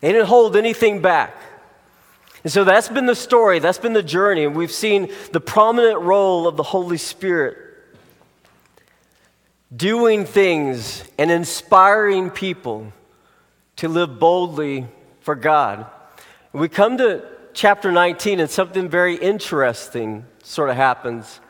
They 0.00 0.10
didn't 0.10 0.26
hold 0.26 0.56
anything 0.56 1.00
back. 1.00 1.36
And 2.42 2.52
so 2.52 2.64
that's 2.64 2.88
been 2.88 3.06
the 3.06 3.14
story, 3.14 3.60
that's 3.60 3.78
been 3.78 3.92
the 3.92 4.02
journey, 4.02 4.42
and 4.42 4.56
we've 4.56 4.72
seen 4.72 5.08
the 5.30 5.40
prominent 5.40 6.00
role 6.00 6.48
of 6.48 6.56
the 6.56 6.64
Holy 6.64 6.98
Spirit 6.98 7.58
doing 9.76 10.24
things 10.24 11.04
and 11.16 11.30
inspiring 11.30 12.28
people 12.28 12.92
to 13.76 13.88
live 13.88 14.18
boldly 14.18 14.86
for 15.20 15.34
God. 15.34 15.86
We 16.52 16.68
come 16.68 16.98
to 16.98 17.24
chapter 17.52 17.90
19, 17.90 18.40
and 18.40 18.50
something 18.50 18.88
very 18.88 19.16
interesting 19.16 20.24
sort 20.42 20.70
of 20.70 20.76
happens. 20.76 21.40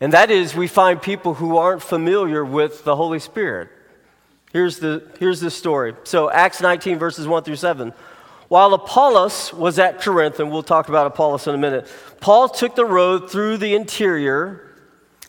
And 0.00 0.12
that 0.12 0.30
is, 0.30 0.54
we 0.54 0.68
find 0.68 1.00
people 1.00 1.34
who 1.34 1.56
aren't 1.56 1.82
familiar 1.82 2.44
with 2.44 2.84
the 2.84 2.96
Holy 2.96 3.18
Spirit. 3.18 3.68
Here's 4.52 4.78
the, 4.78 5.10
here's 5.18 5.40
the 5.40 5.50
story. 5.50 5.94
So, 6.04 6.30
Acts 6.30 6.60
19, 6.60 6.98
verses 6.98 7.26
1 7.26 7.44
through 7.44 7.56
7. 7.56 7.92
While 8.48 8.74
Apollos 8.74 9.52
was 9.52 9.78
at 9.78 10.00
Corinth, 10.00 10.38
and 10.38 10.50
we'll 10.50 10.62
talk 10.62 10.88
about 10.88 11.06
Apollos 11.06 11.46
in 11.46 11.54
a 11.54 11.58
minute, 11.58 11.88
Paul 12.20 12.48
took 12.48 12.76
the 12.76 12.84
road 12.84 13.30
through 13.30 13.56
the 13.56 13.74
interior 13.74 14.62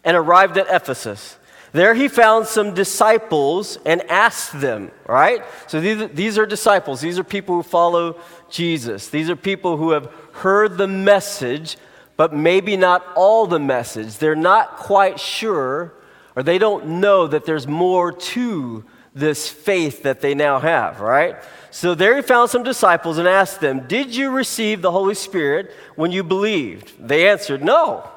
and 0.04 0.16
arrived 0.16 0.58
at 0.58 0.68
Ephesus. 0.70 1.38
There 1.74 1.94
he 1.94 2.08
found 2.08 2.48
some 2.48 2.74
disciples 2.74 3.78
and 3.86 4.02
asked 4.10 4.60
them, 4.60 4.92
right? 5.06 5.44
So 5.68 5.82
these, 5.82 6.10
these 6.12 6.38
are 6.38 6.46
disciples. 6.46 7.02
These 7.02 7.20
are 7.20 7.24
people 7.24 7.56
who 7.56 7.64
follow 7.64 8.20
Jesus. 8.50 9.10
These 9.10 9.30
are 9.30 9.36
people 9.36 9.78
who 9.78 9.92
have 9.92 10.12
heard 10.34 10.78
the 10.78 10.88
message, 10.88 11.78
but 12.16 12.34
maybe 12.34 12.78
not 12.78 13.06
all 13.16 13.48
the 13.48 13.60
message. 13.60 14.18
They're 14.18 14.36
not 14.36 14.78
quite 14.78 15.20
sure, 15.20 15.94
or 16.36 16.44
they 16.44 16.58
don't 16.58 17.00
know 17.02 17.28
that 17.28 17.46
there's 17.46 17.68
more 17.68 18.12
to 18.12 18.86
this 19.14 19.50
faith 19.50 20.04
that 20.04 20.22
they 20.22 20.36
now 20.36 20.60
have, 20.60 21.02
right? 21.02 21.36
So 21.72 21.96
there 21.96 22.16
he 22.16 22.22
found 22.22 22.50
some 22.50 22.64
disciples 22.64 23.18
and 23.18 23.28
asked 23.28 23.60
them, 23.60 23.88
Did 23.88 24.16
you 24.16 24.32
receive 24.32 24.82
the 24.82 24.92
Holy 24.92 25.16
Spirit 25.16 25.72
when 25.96 26.12
you 26.12 26.24
believed? 26.24 26.94
They 27.00 27.28
answered, 27.28 27.64
No. 27.64 28.10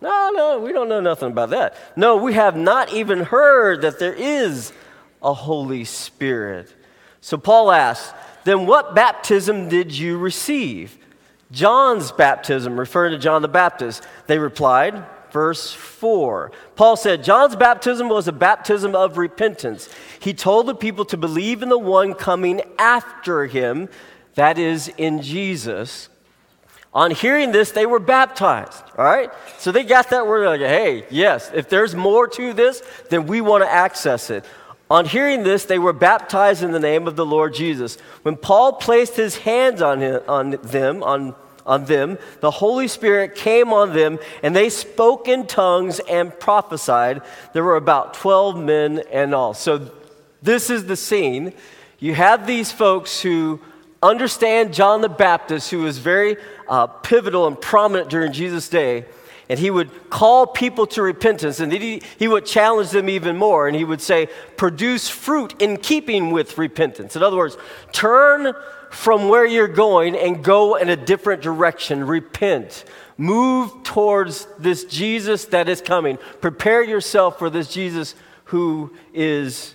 No, 0.00 0.30
no, 0.34 0.60
we 0.60 0.72
don't 0.72 0.88
know 0.88 1.00
nothing 1.00 1.30
about 1.30 1.50
that. 1.50 1.74
No, 1.96 2.16
we 2.16 2.34
have 2.34 2.56
not 2.56 2.92
even 2.92 3.20
heard 3.20 3.82
that 3.82 3.98
there 3.98 4.14
is 4.14 4.72
a 5.22 5.34
Holy 5.34 5.84
Spirit. 5.84 6.74
So 7.20 7.36
Paul 7.36 7.70
asks, 7.70 8.14
Then 8.44 8.66
what 8.66 8.94
baptism 8.94 9.68
did 9.68 9.96
you 9.96 10.16
receive? 10.16 10.96
John's 11.52 12.12
baptism, 12.12 12.78
referring 12.78 13.12
to 13.12 13.18
John 13.18 13.42
the 13.42 13.48
Baptist. 13.48 14.06
They 14.26 14.38
replied, 14.38 15.04
verse 15.32 15.72
4. 15.72 16.52
Paul 16.76 16.96
said, 16.96 17.24
John's 17.24 17.56
baptism 17.56 18.08
was 18.08 18.28
a 18.28 18.32
baptism 18.32 18.94
of 18.94 19.18
repentance. 19.18 19.88
He 20.20 20.32
told 20.32 20.66
the 20.66 20.74
people 20.74 21.04
to 21.06 21.16
believe 21.16 21.62
in 21.62 21.68
the 21.68 21.78
one 21.78 22.14
coming 22.14 22.62
after 22.78 23.46
him, 23.46 23.88
that 24.34 24.58
is, 24.58 24.88
in 24.96 25.22
Jesus. 25.22 26.08
On 26.92 27.10
hearing 27.10 27.52
this, 27.52 27.70
they 27.70 27.86
were 27.86 28.00
baptized. 28.00 28.82
All 28.98 29.04
right? 29.04 29.30
So 29.58 29.70
they 29.70 29.84
got 29.84 30.10
that 30.10 30.26
word 30.26 30.46
like, 30.46 30.60
hey, 30.60 31.06
yes, 31.10 31.50
if 31.54 31.68
there's 31.68 31.94
more 31.94 32.26
to 32.28 32.52
this, 32.52 32.82
then 33.10 33.26
we 33.26 33.40
want 33.40 33.62
to 33.62 33.70
access 33.70 34.30
it. 34.30 34.44
On 34.90 35.04
hearing 35.04 35.44
this, 35.44 35.66
they 35.66 35.78
were 35.78 35.92
baptized 35.92 36.64
in 36.64 36.72
the 36.72 36.80
name 36.80 37.06
of 37.06 37.14
the 37.14 37.24
Lord 37.24 37.54
Jesus. 37.54 37.96
When 38.22 38.36
Paul 38.36 38.72
placed 38.72 39.14
his 39.14 39.36
hands 39.36 39.80
on, 39.80 40.00
him, 40.00 40.20
on 40.26 40.50
them, 40.50 41.02
on 41.04 41.34
on 41.66 41.84
them, 41.84 42.18
the 42.40 42.50
Holy 42.50 42.88
Spirit 42.88 43.34
came 43.34 43.72
on 43.72 43.94
them, 43.94 44.18
and 44.42 44.56
they 44.56 44.68
spoke 44.68 45.28
in 45.28 45.46
tongues 45.46 46.00
and 46.00 46.36
prophesied. 46.38 47.22
There 47.52 47.62
were 47.62 47.76
about 47.76 48.14
12 48.14 48.56
men 48.58 49.02
and 49.12 49.34
all. 49.34 49.54
So, 49.54 49.90
this 50.42 50.70
is 50.70 50.86
the 50.86 50.96
scene. 50.96 51.52
You 51.98 52.14
have 52.14 52.46
these 52.46 52.72
folks 52.72 53.20
who 53.20 53.60
understand 54.02 54.72
John 54.72 55.00
the 55.00 55.08
Baptist, 55.08 55.70
who 55.70 55.80
was 55.80 55.98
very 55.98 56.36
uh, 56.68 56.86
pivotal 56.86 57.46
and 57.46 57.60
prominent 57.60 58.08
during 58.08 58.32
Jesus' 58.32 58.68
day. 58.68 59.04
And 59.48 59.58
he 59.58 59.70
would 59.70 60.10
call 60.10 60.46
people 60.46 60.86
to 60.88 61.02
repentance, 61.02 61.58
and 61.58 61.72
he, 61.72 62.02
he 62.20 62.28
would 62.28 62.46
challenge 62.46 62.90
them 62.90 63.08
even 63.08 63.36
more. 63.36 63.66
And 63.66 63.76
he 63.76 63.84
would 63.84 64.00
say, 64.00 64.28
Produce 64.56 65.08
fruit 65.08 65.60
in 65.60 65.76
keeping 65.76 66.30
with 66.30 66.56
repentance. 66.56 67.16
In 67.16 67.22
other 67.24 67.36
words, 67.36 67.56
turn 67.90 68.54
from 68.90 69.28
where 69.28 69.44
you're 69.44 69.66
going 69.66 70.16
and 70.16 70.44
go 70.44 70.76
in 70.76 70.88
a 70.88 70.96
different 70.96 71.42
direction. 71.42 72.06
Repent. 72.06 72.84
Move 73.18 73.82
towards 73.82 74.46
this 74.58 74.84
Jesus 74.84 75.46
that 75.46 75.68
is 75.68 75.80
coming. 75.80 76.16
Prepare 76.40 76.84
yourself 76.84 77.38
for 77.38 77.50
this 77.50 77.72
Jesus 77.72 78.14
who 78.44 78.92
is 79.12 79.74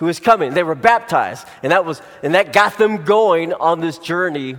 who 0.00 0.08
is 0.08 0.18
coming. 0.18 0.54
They 0.54 0.62
were 0.62 0.74
baptized, 0.74 1.46
and 1.62 1.70
that 1.72 1.84
was 1.84 2.02
and 2.22 2.34
that 2.34 2.52
got 2.52 2.78
them 2.78 3.04
going 3.04 3.52
on 3.52 3.80
this 3.80 3.98
journey 3.98 4.56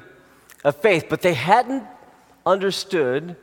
of 0.63 0.75
faith, 0.77 1.07
but 1.09 1.21
they 1.21 1.33
hadn't 1.33 1.83
understood 2.45 3.35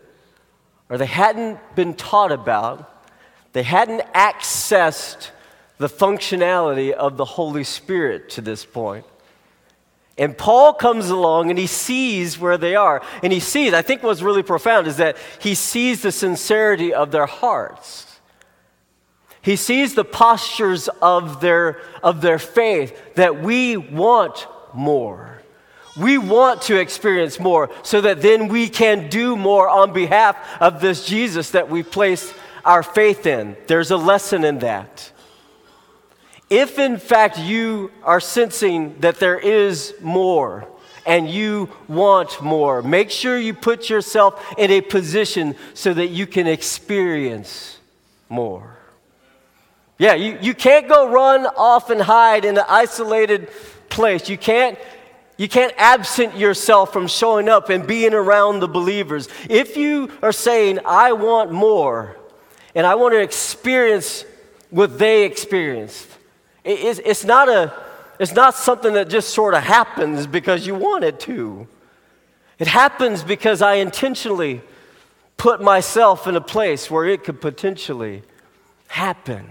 or 0.89 0.97
they 0.97 1.07
hadn't 1.07 1.59
been 1.75 1.95
taught 1.95 2.33
about, 2.33 3.05
they 3.53 3.63
hadn't 3.63 4.01
accessed 4.15 5.31
the 5.79 5.89
functionality 5.89 6.93
of 6.93 7.17
the 7.17 7.25
Holy 7.25 7.65
Spirit 7.65 8.31
to 8.31 8.41
this 8.41 8.65
point. 8.65 9.05
And 10.17 10.37
Paul 10.39 10.73
comes 10.75 11.11
along 11.11 11.51
and 11.51 11.59
he 11.59 11.67
sees 11.67 12.39
where 12.39 12.59
they 12.59 12.75
are. 12.75 13.03
And 13.23 13.33
he 13.33 13.39
sees, 13.39 13.73
I 13.75 13.83
think 13.83 14.03
what's 14.03 14.23
really 14.23 14.43
profound 14.43 14.87
is 14.87 14.97
that 14.97 15.17
he 15.41 15.55
sees 15.55 16.03
the 16.03 16.11
sincerity 16.11 16.95
of 16.95 17.13
their 17.13 17.27
hearts. 17.27 18.08
He 19.49 19.57
sees 19.57 19.95
the 19.95 20.05
postures 20.05 20.89
of 21.01 21.41
their, 21.41 21.81
of 22.03 22.21
their 22.21 22.39
faith 22.39 23.15
that 23.15 23.41
we 23.41 23.79
want 23.79 24.47
more. 24.75 25.41
We 25.97 26.19
want 26.19 26.61
to 26.65 26.77
experience 26.79 27.41
more 27.41 27.71
so 27.83 28.03
that 28.03 28.21
then 28.21 28.49
we 28.49 28.69
can 28.69 29.09
do 29.09 29.37
more 29.37 29.67
on 29.67 29.95
behalf 29.95 30.37
of 30.61 30.83
this 30.83 31.07
Jesus 31.07 31.53
that 31.53 31.71
we 31.71 31.83
place 31.83 32.31
our 32.63 32.83
faith 32.83 33.25
in. 33.25 33.57
There's 33.69 33.91
a 33.91 33.97
lesson 33.97 34.45
in 34.45 34.59
that. 34.59 35.11
If 36.51 36.79
in 36.79 36.99
fact 36.99 37.39
you 37.39 37.91
are 38.03 38.21
sensing 38.21 38.99
that 39.01 39.19
there 39.19 39.39
is 39.39 39.95
more 40.03 40.69
and 41.07 41.27
you 41.27 41.71
want 41.89 42.43
more, 42.43 42.83
make 42.83 43.11
sure 43.11 43.39
you 43.39 43.55
put 43.55 43.89
yourself 43.89 44.45
in 44.59 44.71
a 44.71 44.83
position 44.83 45.55
so 45.73 45.95
that 45.95 46.09
you 46.09 46.27
can 46.27 46.47
experience 46.47 47.79
more. 48.29 48.78
Yeah, 49.99 50.15
you, 50.15 50.39
you 50.41 50.55
can't 50.55 50.89
go 50.89 51.11
run 51.11 51.47
off 51.47 51.91
and 51.91 52.01
hide 52.01 52.45
in 52.45 52.57
an 52.57 52.65
isolated 52.69 53.51
place. 53.89 54.29
You 54.29 54.39
can't, 54.39 54.79
you 55.37 55.49
can't 55.49 55.75
absent 55.77 56.37
yourself 56.37 56.93
from 56.93 57.09
showing 57.09 57.49
up 57.49 57.69
and 57.69 57.87
being 57.87 58.15
around 58.15 58.61
the 58.61 58.69
believers. 58.69 59.29
If 59.51 59.77
you 59.77 60.11
are 60.23 60.33
saying, 60.33 60.79
I 60.85 61.13
want 61.13 61.51
more, 61.51 62.17
and 62.75 62.87
I 62.87 62.95
want 62.95 63.15
to 63.15 63.21
experience 63.21 64.25
what 64.71 64.99
they 64.99 65.25
experienced, 65.25 66.09
it's, 66.63 67.01
it's, 67.05 67.25
not 67.25 67.49
a, 67.49 67.73
it's 68.21 68.33
not 68.33 68.55
something 68.55 68.95
that 68.95 69.09
just 69.09 69.31
sort 69.31 69.55
of 69.55 69.65
happens 69.65 70.29
because 70.29 70.67
you 70.67 70.77
want 70.77 71.03
it 71.03 71.19
to. 71.21 71.67
It 72.59 72.69
happens 72.69 73.23
because 73.25 73.63
I 73.63 73.75
intentionally 73.75 74.61
put 75.37 75.61
myself 75.61 76.27
in 76.27 76.37
a 76.37 76.41
place 76.41 76.91
where 76.91 77.07
it 77.07 77.25
could 77.25 77.41
potentially 77.41 78.23
happen, 78.89 79.49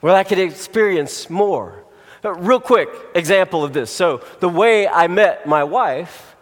where 0.00 0.14
I 0.14 0.24
could 0.24 0.38
experience 0.38 1.30
more. 1.30 1.84
Uh, 2.24 2.32
real 2.34 2.60
quick 2.60 2.88
example 3.14 3.64
of 3.64 3.72
this. 3.72 3.90
So, 3.90 4.22
the 4.40 4.48
way 4.48 4.86
I 4.86 5.06
met 5.06 5.46
my 5.46 5.64
wife 5.64 6.36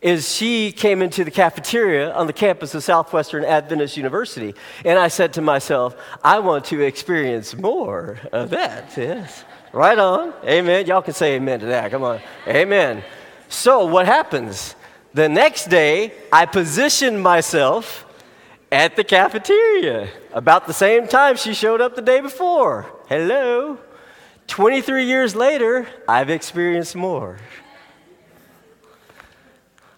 is 0.00 0.34
she 0.34 0.72
came 0.72 1.00
into 1.00 1.22
the 1.22 1.30
cafeteria 1.30 2.12
on 2.12 2.26
the 2.26 2.32
campus 2.32 2.74
of 2.74 2.82
Southwestern 2.82 3.44
Adventist 3.44 3.96
University. 3.96 4.54
And 4.84 4.98
I 4.98 5.08
said 5.08 5.34
to 5.34 5.42
myself, 5.42 5.96
I 6.24 6.40
want 6.40 6.64
to 6.66 6.80
experience 6.80 7.56
more 7.56 8.18
of 8.32 8.50
that. 8.50 8.92
Yes. 8.96 9.44
Right 9.72 9.98
on. 9.98 10.34
Amen. 10.44 10.86
Y'all 10.86 11.02
can 11.02 11.14
say 11.14 11.34
amen 11.36 11.60
to 11.60 11.66
that. 11.66 11.90
Come 11.90 12.02
on. 12.02 12.20
Amen. 12.48 13.02
So, 13.48 13.84
what 13.84 14.06
happens? 14.06 14.74
The 15.14 15.28
next 15.28 15.68
day, 15.68 16.12
I 16.32 16.46
positioned 16.46 17.22
myself 17.22 18.06
at 18.72 18.96
the 18.96 19.04
cafeteria 19.04 20.08
about 20.32 20.66
the 20.66 20.72
same 20.72 21.06
time 21.06 21.36
she 21.36 21.52
showed 21.52 21.82
up 21.82 21.94
the 21.94 22.00
day 22.00 22.22
before. 22.22 22.86
Hello. 23.06 23.78
23 24.46 25.04
years 25.04 25.36
later, 25.36 25.86
I've 26.08 26.30
experienced 26.30 26.96
more. 26.96 27.38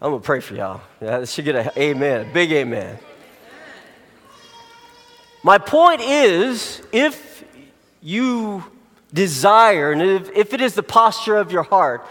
I'm 0.03 0.11
going 0.11 0.21
to 0.21 0.27
pray 0.27 0.41
for 0.41 0.55
y'all. 0.55 0.81
Yeah, 1.01 1.25
should 1.25 1.45
get 1.45 1.55
an 1.55 1.71
amen, 1.79 2.29
a 2.29 2.33
big 2.33 2.51
amen. 2.51 2.99
My 5.45 5.59
point 5.59 6.01
is 6.01 6.83
if 6.93 7.45
you 8.03 8.65
desire, 9.13 9.93
and 9.93 10.03
if, 10.03 10.31
if 10.35 10.53
it 10.53 10.61
is 10.61 10.75
the 10.75 10.83
posture 10.83 11.37
of 11.37 11.53
your 11.53 11.63
heart, 11.63 12.05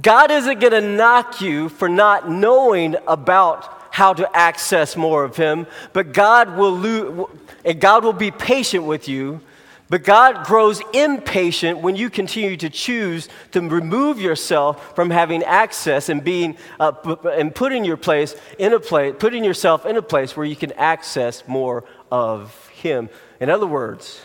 God 0.00 0.30
isn't 0.30 0.60
going 0.60 0.72
to 0.72 0.80
knock 0.80 1.40
you 1.40 1.68
for 1.68 1.88
not 1.88 2.30
knowing 2.30 2.94
about 3.08 3.85
how 3.96 4.12
to 4.12 4.36
access 4.36 4.96
more 4.96 5.24
of 5.24 5.36
Him, 5.36 5.66
but 5.92 6.12
God 6.12 6.56
will, 6.56 6.76
lo- 6.76 7.30
and 7.64 7.80
God 7.80 8.04
will 8.04 8.12
be 8.12 8.30
patient 8.30 8.84
with 8.84 9.08
you 9.08 9.40
but 9.88 10.02
God 10.02 10.46
grows 10.46 10.82
impatient 10.92 11.78
when 11.78 11.94
you 11.94 12.10
continue 12.10 12.56
to 12.56 12.68
choose 12.68 13.28
to 13.52 13.60
remove 13.60 14.20
yourself 14.20 14.96
from 14.96 15.10
having 15.10 15.44
access 15.44 16.08
and 16.08 16.24
being 16.24 16.56
uh, 16.80 16.92
and 17.32 17.54
putting 17.54 17.84
your 17.84 17.96
place 17.96 18.34
in 18.58 18.72
a 18.72 18.80
place, 18.80 19.14
putting 19.18 19.44
yourself 19.44 19.86
in 19.86 19.96
a 19.96 20.02
place 20.02 20.36
where 20.36 20.46
you 20.46 20.56
can 20.56 20.72
access 20.72 21.46
more 21.46 21.84
of 22.10 22.68
Him. 22.70 23.08
In 23.38 23.48
other 23.48 23.66
words, 23.66 24.20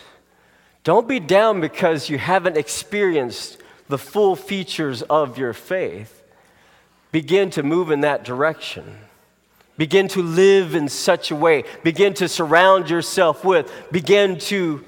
don't 0.82 1.06
be 1.06 1.20
down 1.20 1.60
because 1.60 2.10
you 2.10 2.18
haven't 2.18 2.56
experienced 2.56 3.58
the 3.88 3.98
full 3.98 4.34
features 4.34 5.02
of 5.02 5.38
your 5.38 5.52
faith. 5.52 6.18
begin 7.12 7.50
to 7.50 7.62
move 7.62 7.90
in 7.90 8.00
that 8.00 8.24
direction. 8.24 8.96
Begin 9.76 10.08
to 10.08 10.22
live 10.22 10.74
in 10.74 10.88
such 10.88 11.30
a 11.30 11.36
way. 11.36 11.64
Begin 11.82 12.14
to 12.14 12.28
surround 12.28 12.90
yourself 12.90 13.44
with. 13.44 13.72
Begin 13.90 14.38
to 14.40 14.84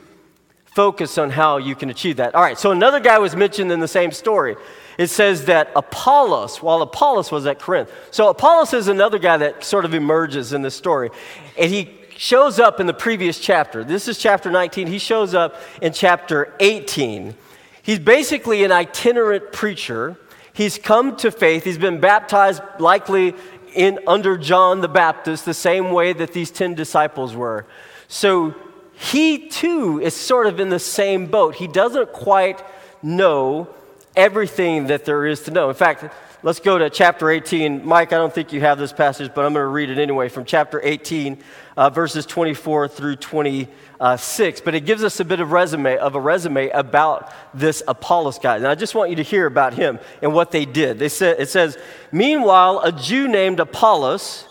focus 0.66 1.18
on 1.18 1.30
how 1.30 1.56
you 1.56 1.74
can 1.74 1.88
achieve 1.88 2.16
that. 2.16 2.34
All 2.34 2.42
right, 2.42 2.58
so 2.58 2.72
another 2.72 3.00
guy 3.00 3.18
was 3.18 3.36
mentioned 3.36 3.70
in 3.70 3.80
the 3.80 3.88
same 3.88 4.10
story. 4.10 4.56
It 4.98 5.06
says 5.06 5.46
that 5.46 5.70
Apollos, 5.74 6.62
while 6.62 6.82
Apollos 6.82 7.30
was 7.30 7.46
at 7.46 7.58
Corinth. 7.60 7.90
So 8.10 8.28
Apollos 8.28 8.74
is 8.74 8.88
another 8.88 9.18
guy 9.18 9.36
that 9.36 9.64
sort 9.64 9.84
of 9.84 9.94
emerges 9.94 10.52
in 10.52 10.62
this 10.62 10.74
story. 10.74 11.10
And 11.58 11.70
he 11.70 11.94
shows 12.16 12.58
up 12.58 12.80
in 12.80 12.86
the 12.86 12.94
previous 12.94 13.38
chapter. 13.38 13.84
This 13.84 14.08
is 14.08 14.18
chapter 14.18 14.50
19. 14.50 14.86
He 14.86 14.98
shows 14.98 15.34
up 15.34 15.60
in 15.80 15.92
chapter 15.92 16.54
18. 16.60 17.34
He's 17.82 17.98
basically 17.98 18.64
an 18.64 18.72
itinerant 18.72 19.52
preacher. 19.52 20.16
He's 20.52 20.78
come 20.78 21.16
to 21.16 21.30
faith. 21.30 21.64
He's 21.64 21.78
been 21.78 22.00
baptized 22.00 22.62
likely 22.78 23.34
in 23.74 24.00
under 24.06 24.36
John 24.36 24.80
the 24.80 24.88
Baptist 24.88 25.44
the 25.44 25.54
same 25.54 25.90
way 25.90 26.12
that 26.12 26.32
these 26.32 26.50
10 26.50 26.74
disciples 26.74 27.34
were. 27.34 27.66
So 28.08 28.54
he 28.94 29.48
too 29.48 30.00
is 30.00 30.14
sort 30.14 30.46
of 30.46 30.60
in 30.60 30.68
the 30.68 30.78
same 30.78 31.26
boat. 31.26 31.56
He 31.56 31.66
doesn't 31.66 32.12
quite 32.12 32.62
know 33.02 33.68
everything 34.16 34.86
that 34.86 35.04
there 35.04 35.26
is 35.26 35.42
to 35.42 35.50
know. 35.50 35.68
In 35.68 35.74
fact, 35.74 36.04
let's 36.42 36.60
go 36.60 36.78
to 36.78 36.88
chapter 36.90 37.30
18. 37.30 37.84
Mike, 37.84 38.12
I 38.12 38.16
don't 38.16 38.32
think 38.32 38.52
you 38.52 38.60
have 38.60 38.78
this 38.78 38.92
passage, 38.92 39.32
but 39.34 39.44
I'm 39.44 39.52
going 39.52 39.64
to 39.64 39.68
read 39.68 39.90
it 39.90 39.98
anyway 39.98 40.28
from 40.28 40.44
chapter 40.44 40.80
18, 40.82 41.42
uh, 41.76 41.90
verses 41.90 42.26
24 42.26 42.88
through 42.88 43.16
26. 43.16 44.60
But 44.60 44.74
it 44.74 44.80
gives 44.80 45.02
us 45.02 45.20
a 45.20 45.24
bit 45.24 45.40
of 45.40 45.52
resume 45.52 45.96
of 45.96 46.14
a 46.14 46.20
resume 46.20 46.68
about 46.70 47.32
this 47.52 47.82
Apollos 47.86 48.38
guy. 48.38 48.56
And 48.56 48.66
I 48.66 48.74
just 48.74 48.94
want 48.94 49.10
you 49.10 49.16
to 49.16 49.22
hear 49.22 49.46
about 49.46 49.74
him 49.74 49.98
and 50.22 50.32
what 50.32 50.50
they 50.50 50.64
did. 50.64 50.98
They 50.98 51.08
say, 51.08 51.34
it 51.38 51.48
says, 51.48 51.76
Meanwhile, 52.12 52.80
a 52.80 52.92
Jew 52.92 53.28
named 53.28 53.60
Apollos, 53.60 54.48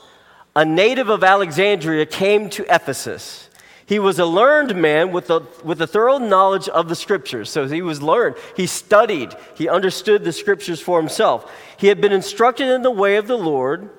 a 0.55 0.65
native 0.65 1.09
of 1.09 1.23
Alexandria, 1.23 2.05
came 2.05 2.49
to 2.51 2.65
Ephesus. 2.73 3.49
He 3.85 3.99
was 3.99 4.17
a 4.17 4.25
learned 4.25 4.75
man 4.75 5.11
with 5.11 5.29
a, 5.29 5.45
with 5.63 5.81
a 5.81 5.87
thorough 5.87 6.17
knowledge 6.17 6.69
of 6.69 6.87
the 6.87 6.95
scriptures. 6.95 7.49
So 7.49 7.67
he 7.67 7.81
was 7.81 8.01
learned. 8.01 8.37
He 8.55 8.65
studied. 8.65 9.35
He 9.55 9.67
understood 9.67 10.23
the 10.23 10.31
scriptures 10.31 10.79
for 10.79 10.99
himself. 10.99 11.51
He 11.77 11.87
had 11.87 11.99
been 11.99 12.13
instructed 12.13 12.69
in 12.69 12.81
the 12.81 12.91
way 12.91 13.17
of 13.17 13.27
the 13.27 13.37
Lord, 13.37 13.89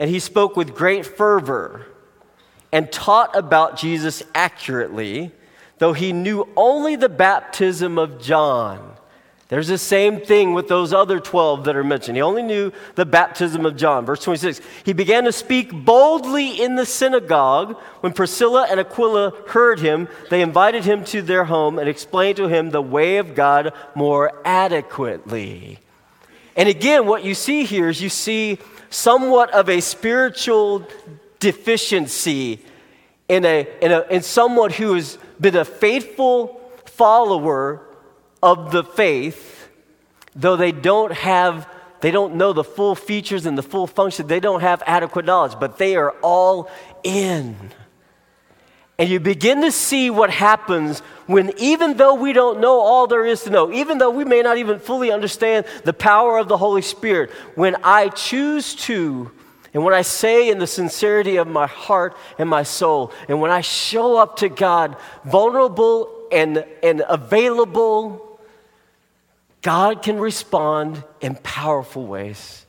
and 0.00 0.08
he 0.08 0.20
spoke 0.20 0.56
with 0.56 0.74
great 0.74 1.04
fervor 1.04 1.86
and 2.72 2.90
taught 2.90 3.36
about 3.36 3.76
Jesus 3.76 4.22
accurately, 4.34 5.32
though 5.78 5.92
he 5.92 6.12
knew 6.12 6.48
only 6.56 6.96
the 6.96 7.08
baptism 7.08 7.98
of 7.98 8.20
John. 8.20 8.96
There's 9.48 9.68
the 9.68 9.78
same 9.78 10.20
thing 10.20 10.54
with 10.54 10.66
those 10.66 10.92
other 10.92 11.20
12 11.20 11.64
that 11.64 11.76
are 11.76 11.84
mentioned. 11.84 12.16
He 12.16 12.22
only 12.22 12.42
knew 12.42 12.72
the 12.96 13.06
baptism 13.06 13.64
of 13.64 13.76
John. 13.76 14.04
Verse 14.04 14.24
26 14.24 14.60
He 14.84 14.92
began 14.92 15.22
to 15.24 15.32
speak 15.32 15.72
boldly 15.72 16.60
in 16.60 16.74
the 16.74 16.86
synagogue. 16.86 17.76
When 18.00 18.12
Priscilla 18.12 18.66
and 18.68 18.80
Aquila 18.80 19.32
heard 19.48 19.78
him, 19.78 20.08
they 20.30 20.42
invited 20.42 20.84
him 20.84 21.04
to 21.06 21.22
their 21.22 21.44
home 21.44 21.78
and 21.78 21.88
explained 21.88 22.38
to 22.38 22.48
him 22.48 22.70
the 22.70 22.82
way 22.82 23.18
of 23.18 23.36
God 23.36 23.72
more 23.94 24.32
adequately. 24.44 25.78
And 26.56 26.68
again, 26.68 27.06
what 27.06 27.22
you 27.22 27.34
see 27.34 27.64
here 27.64 27.88
is 27.88 28.02
you 28.02 28.08
see 28.08 28.58
somewhat 28.90 29.52
of 29.52 29.68
a 29.68 29.80
spiritual 29.80 30.88
deficiency 31.40 32.60
in, 33.28 33.44
a, 33.44 33.68
in, 33.80 33.92
a, 33.92 34.00
in 34.10 34.22
someone 34.22 34.70
who 34.70 34.94
has 34.94 35.18
been 35.40 35.56
a 35.56 35.64
faithful 35.64 36.60
follower 36.84 37.82
of 38.42 38.72
the 38.72 38.84
faith, 38.84 39.68
though 40.34 40.56
they 40.56 40.72
don't 40.72 41.12
have, 41.12 41.68
they 42.00 42.10
don't 42.10 42.34
know 42.36 42.52
the 42.52 42.64
full 42.64 42.94
features 42.94 43.46
and 43.46 43.58
the 43.58 43.62
full 43.62 43.86
function, 43.86 44.26
they 44.26 44.40
don't 44.40 44.60
have 44.60 44.82
adequate 44.86 45.24
knowledge, 45.24 45.58
but 45.58 45.78
they 45.78 45.96
are 45.96 46.10
all 46.22 46.70
in. 47.02 47.56
And 48.98 49.10
you 49.10 49.20
begin 49.20 49.60
to 49.60 49.70
see 49.70 50.08
what 50.08 50.30
happens 50.30 51.00
when, 51.26 51.52
even 51.58 51.98
though 51.98 52.14
we 52.14 52.32
don't 52.32 52.60
know 52.60 52.80
all 52.80 53.06
there 53.06 53.26
is 53.26 53.42
to 53.42 53.50
know, 53.50 53.70
even 53.72 53.98
though 53.98 54.10
we 54.10 54.24
may 54.24 54.40
not 54.40 54.56
even 54.56 54.78
fully 54.78 55.10
understand 55.10 55.66
the 55.84 55.92
power 55.92 56.38
of 56.38 56.48
the 56.48 56.56
Holy 56.56 56.80
Spirit, 56.80 57.30
when 57.56 57.76
I 57.84 58.08
choose 58.08 58.74
to, 58.86 59.30
and 59.76 59.84
when 59.84 59.94
I 59.94 60.02
say 60.02 60.48
in 60.48 60.58
the 60.58 60.66
sincerity 60.66 61.36
of 61.36 61.46
my 61.46 61.68
heart 61.68 62.16
and 62.38 62.48
my 62.48 62.64
soul, 62.64 63.12
and 63.28 63.40
when 63.40 63.52
I 63.52 63.60
show 63.60 64.16
up 64.16 64.38
to 64.38 64.48
God 64.48 64.96
vulnerable 65.24 66.26
and, 66.32 66.64
and 66.82 67.04
available 67.08 68.26
God 69.66 70.00
can 70.00 70.20
respond 70.20 71.02
in 71.20 71.34
powerful 71.34 72.06
ways. 72.06 72.64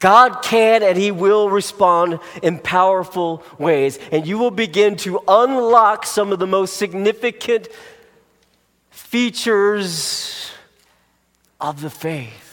God 0.00 0.42
can 0.42 0.82
and 0.82 0.98
He 0.98 1.12
will 1.12 1.48
respond 1.48 2.18
in 2.42 2.58
powerful 2.58 3.40
ways. 3.56 4.00
And 4.10 4.26
you 4.26 4.36
will 4.36 4.50
begin 4.50 4.96
to 4.96 5.20
unlock 5.28 6.06
some 6.06 6.32
of 6.32 6.40
the 6.40 6.46
most 6.48 6.76
significant 6.76 7.68
features 8.90 10.50
of 11.60 11.80
the 11.80 11.90
faith. 11.90 12.43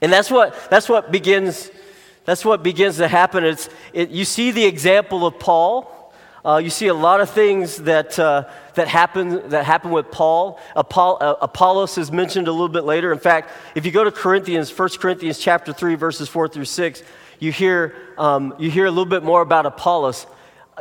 And 0.00 0.12
that's 0.12 0.30
what, 0.30 0.70
that's 0.70 0.88
what 0.88 1.10
begins. 1.10 1.70
That's 2.24 2.44
what 2.44 2.62
begins 2.62 2.98
to 2.98 3.08
happen. 3.08 3.42
It's, 3.42 3.70
it, 3.94 4.10
you 4.10 4.26
see 4.26 4.50
the 4.50 4.64
example 4.66 5.26
of 5.26 5.38
Paul. 5.38 6.12
Uh, 6.44 6.58
you 6.58 6.70
see 6.70 6.86
a 6.86 6.94
lot 6.94 7.20
of 7.20 7.30
things 7.30 7.78
that, 7.78 8.18
uh, 8.18 8.44
that, 8.74 8.86
happen, 8.86 9.48
that 9.48 9.64
happen 9.64 9.90
with 9.90 10.10
Paul. 10.10 10.60
Apoll- 10.76 11.20
uh, 11.20 11.36
Apollos 11.40 11.98
is 11.98 12.12
mentioned 12.12 12.46
a 12.46 12.52
little 12.52 12.68
bit 12.68 12.84
later. 12.84 13.12
In 13.12 13.18
fact, 13.18 13.50
if 13.74 13.84
you 13.84 13.92
go 13.92 14.04
to 14.04 14.12
Corinthians, 14.12 14.76
1 14.76 14.88
Corinthians 15.00 15.38
chapter 15.38 15.72
3, 15.72 15.94
verses 15.94 16.28
4 16.28 16.48
through 16.48 16.66
6, 16.66 17.02
you 17.38 17.50
hear, 17.50 17.94
um, 18.18 18.54
you 18.58 18.70
hear 18.70 18.86
a 18.86 18.90
little 18.90 19.06
bit 19.06 19.22
more 19.22 19.40
about 19.40 19.66
Apollos. 19.66 20.26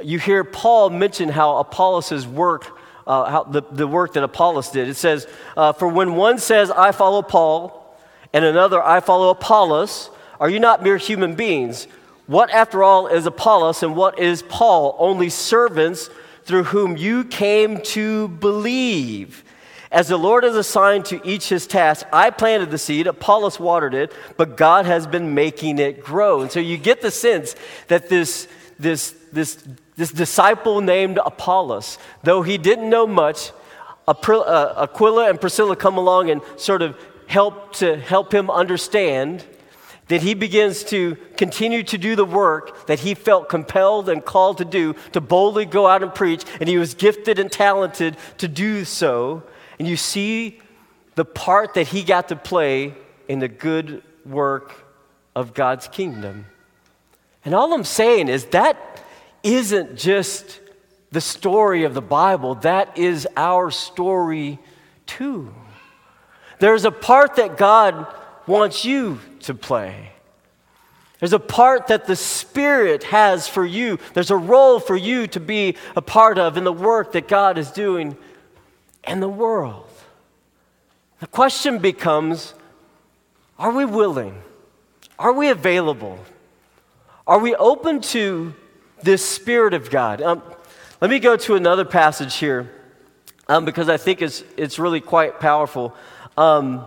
You 0.03 0.19
hear 0.19 0.43
Paul 0.43 0.89
mention 0.89 1.29
how 1.29 1.57
Apollos' 1.57 2.27
work, 2.27 2.77
uh, 3.07 3.29
how 3.29 3.43
the, 3.43 3.63
the 3.71 3.87
work 3.87 4.13
that 4.13 4.23
Apollos 4.23 4.69
did. 4.69 4.89
It 4.89 4.95
says, 4.95 5.27
uh, 5.55 5.71
For 5.71 5.87
when 5.87 6.15
one 6.15 6.39
says, 6.39 6.69
I 6.71 6.91
follow 6.91 7.21
Paul, 7.21 7.86
and 8.33 8.45
another, 8.45 8.81
I 8.81 8.99
follow 8.99 9.29
Apollos, 9.29 10.09
are 10.39 10.49
you 10.49 10.59
not 10.59 10.83
mere 10.83 10.97
human 10.97 11.35
beings? 11.35 11.87
What, 12.27 12.49
after 12.51 12.83
all, 12.83 13.07
is 13.07 13.25
Apollos 13.25 13.83
and 13.83 13.95
what 13.95 14.19
is 14.19 14.41
Paul? 14.43 14.95
Only 14.99 15.29
servants 15.29 16.09
through 16.43 16.65
whom 16.65 16.97
you 16.97 17.23
came 17.23 17.81
to 17.81 18.27
believe. 18.27 19.43
As 19.91 20.09
the 20.09 20.17
Lord 20.17 20.43
has 20.43 20.55
assigned 20.55 21.05
to 21.05 21.25
each 21.25 21.47
his 21.47 21.65
task, 21.65 22.05
I 22.11 22.29
planted 22.29 22.71
the 22.71 22.77
seed, 22.77 23.07
Apollos 23.07 23.59
watered 23.59 23.93
it, 23.93 24.11
but 24.35 24.57
God 24.57 24.85
has 24.85 25.07
been 25.07 25.33
making 25.33 25.79
it 25.79 26.03
grow. 26.03 26.41
And 26.41 26.51
so 26.51 26.59
you 26.59 26.77
get 26.77 27.01
the 27.01 27.11
sense 27.11 27.55
that 27.87 28.09
this, 28.09 28.49
this, 28.77 29.15
this, 29.31 29.63
this 29.95 30.11
disciple 30.11 30.81
named 30.81 31.19
Apollos, 31.25 31.97
though 32.23 32.41
he 32.41 32.57
didn't 32.57 32.89
know 32.89 33.07
much, 33.07 33.51
uh, 34.07 34.13
Aquila 34.77 35.29
and 35.29 35.39
Priscilla 35.39 35.75
come 35.75 35.97
along 35.97 36.29
and 36.29 36.41
sort 36.57 36.81
of 36.81 36.97
help 37.27 37.73
to 37.73 37.97
help 37.97 38.33
him 38.33 38.49
understand 38.49 39.45
that 40.07 40.21
he 40.21 40.33
begins 40.33 40.83
to 40.85 41.17
continue 41.35 41.83
to 41.83 41.97
do 41.97 42.15
the 42.15 42.25
work 42.25 42.87
that 42.87 43.01
he 43.01 43.13
felt 43.13 43.49
compelled 43.49 44.07
and 44.09 44.23
called 44.23 44.57
to 44.57 44.65
do, 44.65 44.95
to 45.11 45.19
boldly 45.19 45.65
go 45.65 45.85
out 45.85 46.01
and 46.01 46.15
preach, 46.15 46.43
and 46.59 46.69
he 46.69 46.77
was 46.77 46.93
gifted 46.93 47.39
and 47.39 47.51
talented 47.51 48.15
to 48.37 48.47
do 48.47 48.85
so. 48.85 49.43
And 49.77 49.87
you 49.87 49.97
see 49.97 50.59
the 51.15 51.25
part 51.25 51.73
that 51.73 51.87
he 51.87 52.03
got 52.03 52.29
to 52.29 52.35
play 52.35 52.93
in 53.27 53.39
the 53.39 53.47
good 53.49 54.01
work 54.25 54.85
of 55.35 55.53
God's 55.53 55.87
kingdom. 55.87 56.45
And 57.43 57.53
all 57.53 57.73
I'm 57.73 57.83
saying 57.83 58.29
is 58.29 58.45
that 58.47 59.03
isn't 59.43 59.97
just 59.97 60.61
the 61.11 61.21
story 61.21 61.83
of 61.83 61.93
the 61.93 62.01
Bible, 62.01 62.55
that 62.55 62.97
is 62.97 63.27
our 63.35 63.71
story 63.71 64.59
too. 65.05 65.53
There's 66.59 66.85
a 66.85 66.91
part 66.91 67.35
that 67.35 67.57
God 67.57 68.07
wants 68.47 68.85
you 68.85 69.19
to 69.41 69.53
play. 69.53 70.11
There's 71.19 71.33
a 71.33 71.39
part 71.39 71.87
that 71.87 72.05
the 72.05 72.15
Spirit 72.15 73.03
has 73.05 73.47
for 73.47 73.65
you. 73.65 73.97
There's 74.13 74.31
a 74.31 74.37
role 74.37 74.79
for 74.79 74.95
you 74.95 75.27
to 75.27 75.39
be 75.39 75.75
a 75.95 76.01
part 76.01 76.37
of 76.37 76.57
in 76.57 76.63
the 76.63 76.73
work 76.73 77.13
that 77.13 77.27
God 77.27 77.57
is 77.57 77.71
doing 77.71 78.15
in 79.07 79.19
the 79.19 79.29
world. 79.29 79.89
The 81.19 81.27
question 81.27 81.79
becomes 81.79 82.53
are 83.57 83.71
we 83.71 83.85
willing? 83.85 84.39
Are 85.17 85.33
we 85.33 85.49
available? 85.49 86.19
Are 87.25 87.39
we 87.39 87.55
open 87.55 88.01
to 88.01 88.53
this 89.01 89.27
Spirit 89.27 89.73
of 89.73 89.89
God? 89.89 90.21
Um, 90.21 90.43
let 91.01 91.09
me 91.09 91.17
go 91.17 91.35
to 91.37 91.55
another 91.55 91.85
passage 91.85 92.35
here 92.35 92.71
um, 93.47 93.65
because 93.65 93.89
I 93.89 93.97
think 93.97 94.21
it's, 94.21 94.43
it's 94.57 94.77
really 94.77 95.01
quite 95.01 95.39
powerful. 95.39 95.95
Um, 96.37 96.85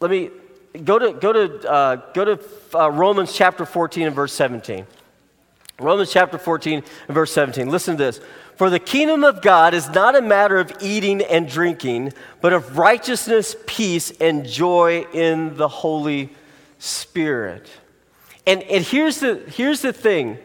let 0.00 0.10
me 0.10 0.30
go 0.84 0.98
to, 0.98 1.12
go 1.12 1.32
to, 1.32 1.70
uh, 1.70 1.96
go 2.12 2.24
to 2.24 2.40
uh, 2.74 2.90
Romans 2.90 3.32
chapter 3.32 3.64
14 3.64 4.06
and 4.06 4.14
verse 4.14 4.34
17. 4.34 4.86
Romans 5.78 6.12
chapter 6.12 6.36
14 6.36 6.82
and 7.08 7.14
verse 7.14 7.32
17. 7.32 7.70
Listen 7.70 7.96
to 7.96 8.04
this. 8.04 8.20
For 8.56 8.68
the 8.68 8.78
kingdom 8.78 9.24
of 9.24 9.40
God 9.40 9.72
is 9.72 9.88
not 9.88 10.14
a 10.14 10.20
matter 10.20 10.58
of 10.58 10.70
eating 10.82 11.22
and 11.22 11.48
drinking, 11.48 12.12
but 12.42 12.52
of 12.52 12.76
righteousness, 12.76 13.56
peace, 13.66 14.10
and 14.20 14.46
joy 14.46 15.06
in 15.14 15.56
the 15.56 15.68
Holy 15.68 16.28
Spirit. 16.78 17.70
And, 18.46 18.62
and 18.64 18.84
here's, 18.84 19.20
the, 19.20 19.36
here's 19.48 19.80
the 19.80 19.94
thing 19.94 20.38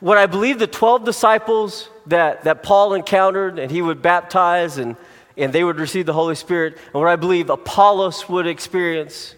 what 0.00 0.18
I 0.18 0.26
believe 0.26 0.58
the 0.58 0.66
12 0.66 1.04
disciples 1.04 1.88
that, 2.06 2.44
that 2.44 2.62
Paul 2.62 2.94
encountered 2.94 3.58
and 3.58 3.70
he 3.70 3.80
would 3.80 4.02
baptize 4.02 4.76
and, 4.76 4.96
and 5.38 5.52
they 5.52 5.64
would 5.64 5.78
receive 5.78 6.06
the 6.06 6.12
Holy 6.12 6.34
Spirit, 6.34 6.76
and 6.86 6.94
what 6.94 7.08
I 7.08 7.16
believe 7.16 7.48
Apollos 7.48 8.28
would 8.28 8.46
experience, 8.46 9.34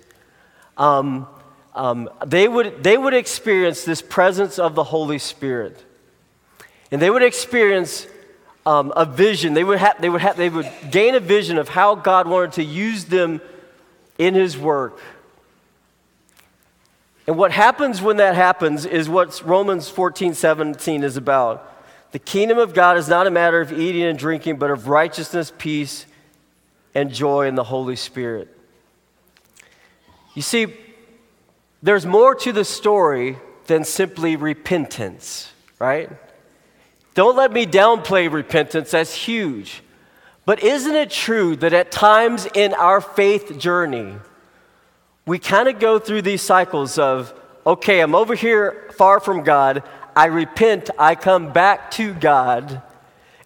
um, 0.76 1.28
um, 1.74 2.08
they, 2.26 2.48
would, 2.48 2.82
they 2.82 2.96
would 2.96 3.14
experience 3.14 3.84
this 3.84 4.02
presence 4.02 4.58
of 4.58 4.74
the 4.74 4.84
Holy 4.84 5.18
Spirit. 5.18 5.84
And 6.90 7.00
they 7.00 7.10
would 7.10 7.22
experience 7.22 8.06
um, 8.66 8.92
a 8.96 9.04
vision. 9.04 9.54
They 9.54 9.62
would, 9.62 9.78
ha- 9.78 9.94
they, 10.00 10.08
would 10.08 10.20
ha- 10.22 10.32
they 10.32 10.48
would 10.48 10.70
gain 10.90 11.14
a 11.14 11.20
vision 11.20 11.58
of 11.58 11.68
how 11.68 11.94
God 11.94 12.26
wanted 12.26 12.52
to 12.52 12.64
use 12.64 13.04
them 13.04 13.40
in 14.18 14.34
His 14.34 14.58
work. 14.58 14.98
And 17.26 17.36
what 17.36 17.52
happens 17.52 18.02
when 18.02 18.16
that 18.16 18.34
happens 18.34 18.86
is 18.86 19.08
what 19.08 19.40
Romans 19.44 19.88
14 19.88 20.34
17 20.34 21.04
is 21.04 21.16
about. 21.16 21.66
The 22.12 22.18
kingdom 22.18 22.58
of 22.58 22.74
God 22.74 22.96
is 22.96 23.08
not 23.08 23.26
a 23.26 23.30
matter 23.30 23.60
of 23.60 23.72
eating 23.72 24.02
and 24.02 24.18
drinking, 24.18 24.56
but 24.56 24.70
of 24.70 24.88
righteousness, 24.88 25.52
peace, 25.56 26.06
and 26.94 27.12
joy 27.12 27.46
in 27.46 27.54
the 27.54 27.64
Holy 27.64 27.96
Spirit. 27.96 28.48
You 30.34 30.42
see, 30.42 30.74
there's 31.82 32.06
more 32.06 32.34
to 32.36 32.52
the 32.52 32.64
story 32.64 33.38
than 33.66 33.84
simply 33.84 34.36
repentance, 34.36 35.52
right? 35.78 36.10
Don't 37.14 37.36
let 37.36 37.52
me 37.52 37.66
downplay 37.66 38.30
repentance, 38.30 38.90
that's 38.90 39.14
huge. 39.14 39.82
But 40.44 40.62
isn't 40.62 40.94
it 40.94 41.10
true 41.10 41.54
that 41.56 41.72
at 41.72 41.92
times 41.92 42.46
in 42.54 42.74
our 42.74 43.00
faith 43.00 43.58
journey, 43.58 44.14
we 45.26 45.38
kind 45.38 45.68
of 45.68 45.78
go 45.78 45.98
through 45.98 46.22
these 46.22 46.42
cycles 46.42 46.98
of, 46.98 47.32
okay, 47.64 48.00
I'm 48.00 48.14
over 48.14 48.34
here 48.34 48.90
far 48.96 49.20
from 49.20 49.44
God, 49.44 49.82
I 50.16 50.26
repent, 50.26 50.90
I 50.98 51.14
come 51.14 51.52
back 51.52 51.90
to 51.92 52.12
God. 52.14 52.82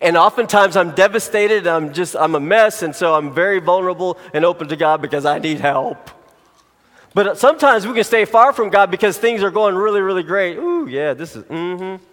And 0.01 0.17
oftentimes 0.17 0.77
I'm 0.77 0.91
devastated, 0.95 1.67
I'm 1.67 1.93
just, 1.93 2.15
I'm 2.17 2.35
a 2.35 2.41
mess, 2.41 2.83
and 2.83 2.95
so 2.95 3.15
I'm 3.15 3.33
very 3.33 3.59
vulnerable 3.59 4.19
and 4.33 4.45
open 4.45 4.69
to 4.69 4.77
God 4.77 5.01
because 5.01 5.25
I 5.25 5.39
need 5.39 5.61
help. 5.61 6.11
But 7.15 7.39
sometimes 7.39 7.87
we 7.87 7.95
can 7.95 8.05
stay 8.05 8.25
far 8.25 8.53
from 8.53 8.71
God 8.71 8.91
because 8.91 9.17
things 9.17 9.43
are 9.43 9.51
going 9.51 9.77
really, 9.77 10.01
really 10.01 10.25
great. 10.25 10.59
Ooh, 10.59 10.87
yeah, 10.89 11.15
this 11.15 11.37
is, 11.37 11.45
mm 11.45 11.79
hmm. 11.79 12.05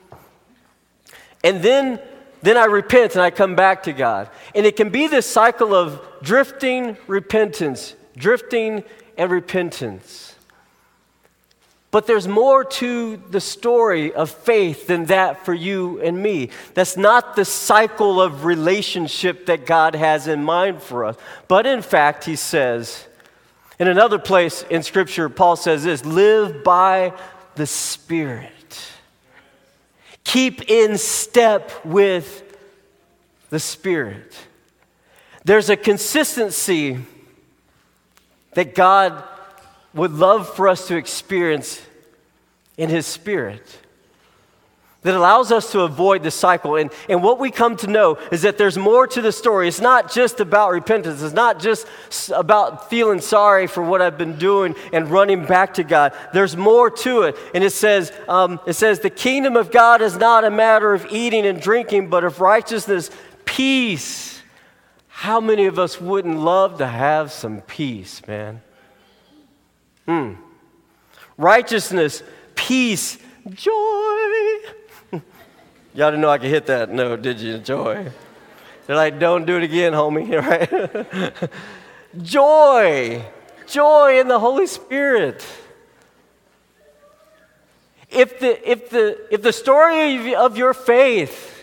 And 1.44 1.64
then, 1.64 2.00
then 2.42 2.56
I 2.56 2.66
repent 2.66 3.14
and 3.14 3.22
I 3.22 3.32
come 3.32 3.56
back 3.56 3.84
to 3.84 3.94
God. 3.94 4.30
And 4.54 4.66
it 4.66 4.76
can 4.76 4.90
be 4.90 5.08
this 5.08 5.26
cycle 5.26 5.74
of 5.74 6.00
drifting 6.22 6.98
repentance, 7.08 7.96
drifting 8.16 8.84
and 9.18 9.32
repentance. 9.32 10.31
But 11.92 12.08
there's 12.08 12.28
more 12.28 12.64
to 12.64 13.18
the 13.18 13.42
story 13.42 14.14
of 14.14 14.30
faith 14.30 14.88
than 14.88 15.06
that 15.08 15.46
for 15.46 15.54
you 15.54 16.02
and 16.02 16.24
me. 16.24 16.50
That's 16.74 16.96
not 16.96 17.36
the 17.36 17.44
cycle 17.44 18.22
of 18.22 18.46
relationship 18.46 19.48
that 19.48 19.66
God 19.66 19.96
has 19.96 20.26
in 20.28 20.42
mind 20.42 20.82
for 20.82 21.04
us. 21.04 21.18
But 21.50 21.66
in 21.66 21.82
fact, 21.82 22.24
he 22.24 22.38
says, 22.38 23.06
in 23.78 23.90
another 23.90 24.20
place 24.20 24.64
in 24.70 24.84
Scripture, 24.84 25.28
Paul 25.28 25.58
says 25.58 25.84
this 25.84 26.06
live 26.06 26.64
by 26.64 27.14
the 27.56 27.68
Spirit. 27.68 28.52
Keep 30.24 30.70
in 30.70 30.98
step 30.98 31.72
with 31.84 32.58
the 33.50 33.60
Spirit. 33.60 34.34
There's 35.44 35.70
a 35.70 35.76
consistency 35.76 37.00
that 38.54 38.76
God 38.76 39.24
would 39.94 40.12
love 40.12 40.54
for 40.56 40.68
us 40.68 40.88
to 40.88 40.96
experience 40.96 41.82
in 42.78 42.90
His 42.90 43.06
Spirit 43.06 43.82
that 45.04 45.16
allows 45.16 45.52
us 45.52 45.72
to 45.72 45.82
avoid 45.82 46.22
the 46.22 46.30
cycle. 46.30 46.76
And, 46.76 46.92
and 47.10 47.24
what 47.24 47.40
we 47.40 47.50
come 47.50 47.76
to 47.78 47.88
know 47.88 48.20
is 48.32 48.44
that 48.44 48.58
there's 48.58 48.78
more 48.78 49.08
to 49.08 49.22
the 49.22 49.32
story. 49.32 49.68
It's 49.68 49.82
not 49.82 50.12
just 50.12 50.40
about 50.40 50.72
repentance, 50.72 51.22
it's 51.22 51.34
not 51.34 51.60
just 51.60 51.88
about 52.34 52.90
feeling 52.90 53.20
sorry 53.20 53.66
for 53.68 53.82
what 53.84 54.02
I've 54.02 54.18
been 54.18 54.38
doing 54.38 54.76
and 54.94 55.10
running 55.10 55.46
back 55.46 55.76
to 55.76 55.84
God. 55.84 56.14
There's 56.34 56.56
more 56.56 56.92
to 56.92 57.24
it. 57.24 57.38
And 57.56 57.64
it 57.64 57.72
says, 57.72 58.12
um, 58.28 58.60
it 58.68 58.74
says, 58.74 59.00
the 59.00 59.10
kingdom 59.10 59.56
of 59.56 59.72
God 59.72 60.02
is 60.02 60.18
not 60.18 60.44
a 60.44 60.52
matter 60.52 60.94
of 60.94 61.08
eating 61.12 61.46
and 61.48 61.60
drinking, 61.60 62.10
but 62.10 62.24
of 62.24 62.40
righteousness, 62.40 63.10
peace. 63.46 64.40
How 65.08 65.42
many 65.42 65.66
of 65.66 65.80
us 65.80 66.00
wouldn't 66.00 66.40
love 66.40 66.78
to 66.78 66.88
have 66.88 67.32
some 67.32 67.62
peace, 67.62 68.26
man? 68.28 68.62
Hmm. 70.06 70.34
Righteousness, 71.38 72.24
peace, 72.56 73.18
joy. 73.50 73.72
Y'all 75.94 76.12
didn't 76.12 76.22
know 76.22 76.30
I 76.30 76.38
could 76.38 76.50
hit 76.50 76.66
that 76.68 76.92
note, 76.92 77.22
did 77.22 77.40
you? 77.40 77.58
Joy. 77.58 78.12
They're 78.88 78.96
like, 78.96 79.20
don't 79.20 79.46
do 79.46 79.58
it 79.58 79.64
again, 79.64 79.94
homie, 79.94 80.42
right? 81.42 81.50
Joy. 82.22 83.24
Joy 83.68 84.20
in 84.20 84.28
the 84.28 84.40
Holy 84.40 84.68
Spirit. 84.68 85.46
If 88.10 88.40
the, 88.40 88.70
if 88.70 88.90
the, 88.90 89.34
if 89.34 89.42
the 89.42 89.54
story 89.54 90.34
of 90.36 90.58
your 90.58 90.74
faith 90.74 91.61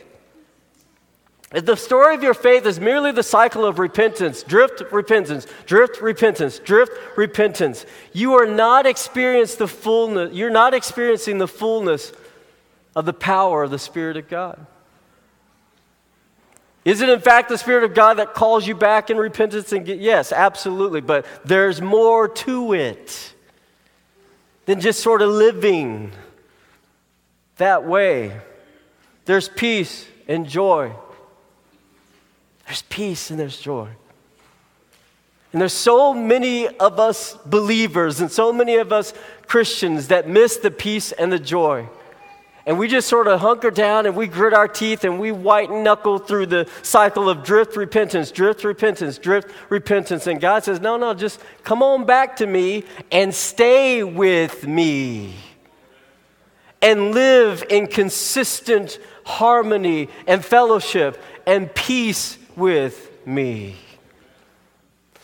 if 1.54 1.64
the 1.64 1.76
story 1.76 2.14
of 2.14 2.22
your 2.22 2.34
faith 2.34 2.66
is 2.66 2.78
merely 2.78 3.11
the 3.11 3.22
cycle 3.22 3.64
of 3.64 3.78
repentance, 3.78 4.42
drift 4.42 4.82
repentance, 4.92 5.46
drift 5.64 6.02
repentance, 6.02 6.58
drift 6.58 6.92
repentance, 7.16 7.87
you 8.12 8.34
are 8.34 8.46
not 8.46 8.84
experiencing 8.84 9.58
the 9.58 9.68
fullness, 9.68 10.34
you're 10.34 10.50
not 10.50 10.74
experiencing 10.74 11.38
the 11.38 11.48
fullness 11.48 12.12
of 12.94 13.06
the 13.06 13.14
power 13.14 13.62
of 13.62 13.70
the 13.70 13.78
Spirit 13.78 14.18
of 14.18 14.28
God? 14.28 14.66
Is 16.84 17.00
it 17.00 17.08
in 17.08 17.20
fact 17.20 17.48
the 17.48 17.58
Spirit 17.58 17.84
of 17.84 17.94
God 17.94 18.18
that 18.18 18.34
calls 18.34 18.66
you 18.66 18.74
back 18.74 19.08
in 19.08 19.16
repentance 19.16 19.72
and 19.72 19.87
get, 19.87 20.00
yes, 20.00 20.32
absolutely, 20.32 21.00
but 21.00 21.24
there's 21.44 21.80
more 21.80 22.28
to 22.28 22.74
it 22.74 23.34
than 24.66 24.80
just 24.80 25.00
sort 25.00 25.22
of 25.22 25.30
living 25.30 26.12
that 27.56 27.84
way. 27.84 28.38
There's 29.24 29.48
peace 29.48 30.06
and 30.26 30.46
joy. 30.46 30.92
There's 32.68 32.83
peace 32.83 33.31
and 33.31 33.40
there's 33.40 33.59
joy. 33.59 33.88
And 35.52 35.61
there's 35.62 35.72
so 35.72 36.12
many 36.12 36.68
of 36.68 37.00
us 37.00 37.35
believers 37.46 38.20
and 38.20 38.31
so 38.31 38.52
many 38.52 38.76
of 38.76 38.92
us 38.92 39.14
Christians 39.46 40.09
that 40.09 40.28
miss 40.28 40.59
the 40.59 40.70
peace 40.70 41.11
and 41.12 41.33
the 41.33 41.38
joy. 41.38 41.88
And 42.66 42.78
we 42.78 42.87
just 42.87 43.09
sort 43.09 43.26
of 43.26 43.40
hunker 43.40 43.70
down 43.70 44.04
and 44.04 44.14
we 44.14 44.26
grit 44.26 44.52
our 44.52 44.68
teeth 44.68 45.04
and 45.04 45.18
we 45.18 45.33
white 45.33 45.70
knuckle 45.70 46.18
through 46.18 46.44
the 46.46 46.68
cycle 46.83 47.31
of 47.31 47.42
drift 47.42 47.74
repentance, 47.74 48.31
drift 48.31 48.64
repentance, 48.64 49.16
drift 49.16 49.50
repentance. 49.70 50.26
And 50.26 50.38
God 50.38 50.64
says, 50.64 50.78
No, 50.78 50.98
no, 50.98 51.14
just 51.14 51.40
come 51.64 51.83
on 51.83 52.04
back 52.04 52.37
to 52.37 52.46
me 52.46 52.85
and 53.11 53.35
stay 53.35 54.04
with 54.04 54.66
me 54.66 55.33
and 56.83 57.12
live 57.12 57.64
in 57.70 57.87
consistent 57.87 58.98
harmony 59.24 60.11
and 60.26 60.44
fellowship 60.44 61.18
and 61.46 61.74
peace 61.74 62.37
with 62.59 63.27
me. 63.27 63.77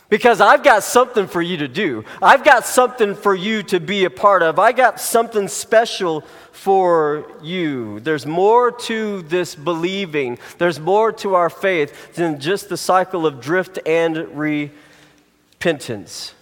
Because 0.07 0.39
I've 0.39 0.63
got 0.63 0.83
something 0.83 1.27
for 1.27 1.41
you 1.41 1.57
to 1.57 1.67
do. 1.67 2.05
I've 2.21 2.43
got 2.43 2.65
something 2.65 3.15
for 3.15 3.33
you 3.33 3.63
to 3.63 3.79
be 3.79 4.05
a 4.05 4.09
part 4.09 4.43
of. 4.43 4.59
I 4.59 4.71
got 4.71 4.99
something 4.99 5.47
special 5.47 6.23
for 6.51 7.31
you. 7.41 7.99
There's 7.99 8.25
more 8.25 8.71
to 8.71 9.23
this 9.23 9.55
believing, 9.55 10.39
there's 10.57 10.79
more 10.79 11.11
to 11.13 11.35
our 11.35 11.49
faith 11.49 12.15
than 12.15 12.39
just 12.39 12.69
the 12.69 12.77
cycle 12.77 13.25
of 13.25 13.41
drift 13.41 13.79
and 13.85 14.17
repentance. 14.37 16.33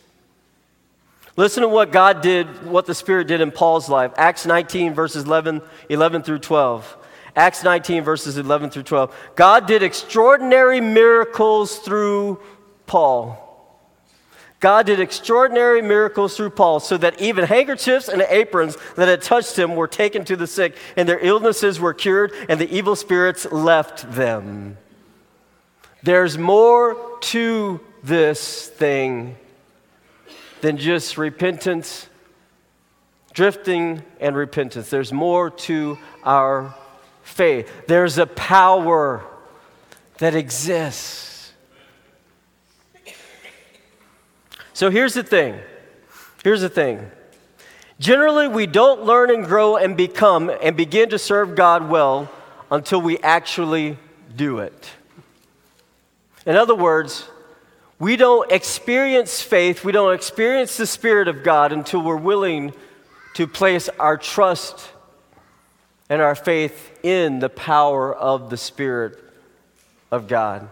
Listen 1.36 1.64
to 1.64 1.70
what 1.70 1.92
God 1.92 2.22
did, 2.22 2.66
what 2.66 2.86
the 2.86 2.94
Spirit 2.94 3.28
did 3.28 3.42
in 3.42 3.50
Paul's 3.50 3.90
life. 3.90 4.12
Acts 4.18 4.46
19, 4.46 4.94
verses 4.94 5.24
11, 5.24 5.62
11 5.90 6.22
through 6.22 6.40
12. 6.40 6.98
Acts 7.36 7.64
19, 7.64 8.04
verses 8.04 8.38
11 8.38 8.70
through 8.70 8.84
12. 8.84 9.16
God 9.36 9.66
did 9.66 9.82
extraordinary 9.82 10.82
miracles 10.82 11.80
through 11.80 12.40
Paul. 12.86 13.40
God 14.60 14.86
did 14.86 15.00
extraordinary 15.00 15.82
miracles 15.82 16.38
through 16.38 16.52
Paul 16.52 16.80
so 16.80 16.96
that 16.96 17.20
even 17.20 17.44
handkerchiefs 17.44 18.08
and 18.08 18.22
aprons 18.22 18.78
that 18.96 19.10
had 19.10 19.22
touched 19.22 19.60
him 19.60 19.76
were 19.76 19.90
taken 19.90 20.24
to 20.26 20.38
the 20.38 20.48
sick, 20.48 20.78
and 20.96 21.10
their 21.10 21.20
illnesses 21.20 21.80
were 21.80 21.94
cured, 21.94 22.32
and 22.48 22.62
the 22.62 22.72
evil 22.74 22.96
spirits 22.96 23.52
left 23.52 24.10
them. 24.12 24.78
There's 26.02 26.38
more 26.38 27.18
to 27.22 27.82
this 28.04 28.68
thing 28.68 29.36
than 30.62 30.78
just 30.78 31.18
repentance, 31.18 32.08
drifting 33.34 34.04
and 34.22 34.36
repentance. 34.36 34.90
There's 34.90 35.12
more 35.12 35.50
to 35.50 35.98
our 36.24 36.74
faith. 37.24 37.72
There's 37.88 38.18
a 38.18 38.28
power 38.28 39.24
that 40.20 40.36
exists. 40.36 41.52
So 44.74 44.90
here's 44.90 45.14
the 45.14 45.24
thing. 45.24 45.60
Here's 46.44 46.62
the 46.62 46.70
thing. 46.70 47.10
Generally, 48.00 48.50
we 48.50 48.68
don't 48.68 49.04
learn 49.04 49.32
and 49.32 49.46
grow 49.46 49.78
and 49.78 49.96
become 49.96 50.52
and 50.62 50.76
begin 50.76 51.10
to 51.10 51.20
serve 51.20 51.56
God 51.56 51.90
well 51.90 52.30
until 52.70 53.02
we 53.02 53.18
actually 53.20 53.98
do 54.36 54.60
it. 54.60 54.90
In 56.46 56.56
other 56.56 56.76
words, 56.76 57.30
we 58.00 58.18
don't 58.18 58.52
experience 58.52 59.42
faith, 59.42 59.86
we 59.86 59.92
don't 59.92 60.14
experience 60.14 60.76
the 60.76 60.88
Spirit 60.88 61.28
of 61.28 61.44
God 61.44 61.72
until 61.72 62.02
we're 62.02 62.18
willing 62.18 62.74
to 63.36 63.48
place 63.48 63.88
our 64.00 64.18
trust 64.18 64.90
and 66.10 66.22
our 66.22 66.36
faith 66.36 67.00
in 67.04 67.40
the 67.40 67.50
power 67.50 68.14
of 68.14 68.50
the 68.50 68.58
Spirit 68.58 69.18
of 70.12 70.28
God. 70.28 70.70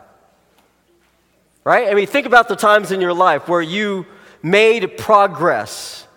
Right? 1.63 1.89
I 1.89 1.93
mean, 1.93 2.07
think 2.07 2.25
about 2.25 2.47
the 2.47 2.55
times 2.55 2.91
in 2.91 3.01
your 3.01 3.13
life 3.13 3.47
where 3.47 3.61
you 3.61 4.05
made 4.43 4.97
progress 4.97 6.07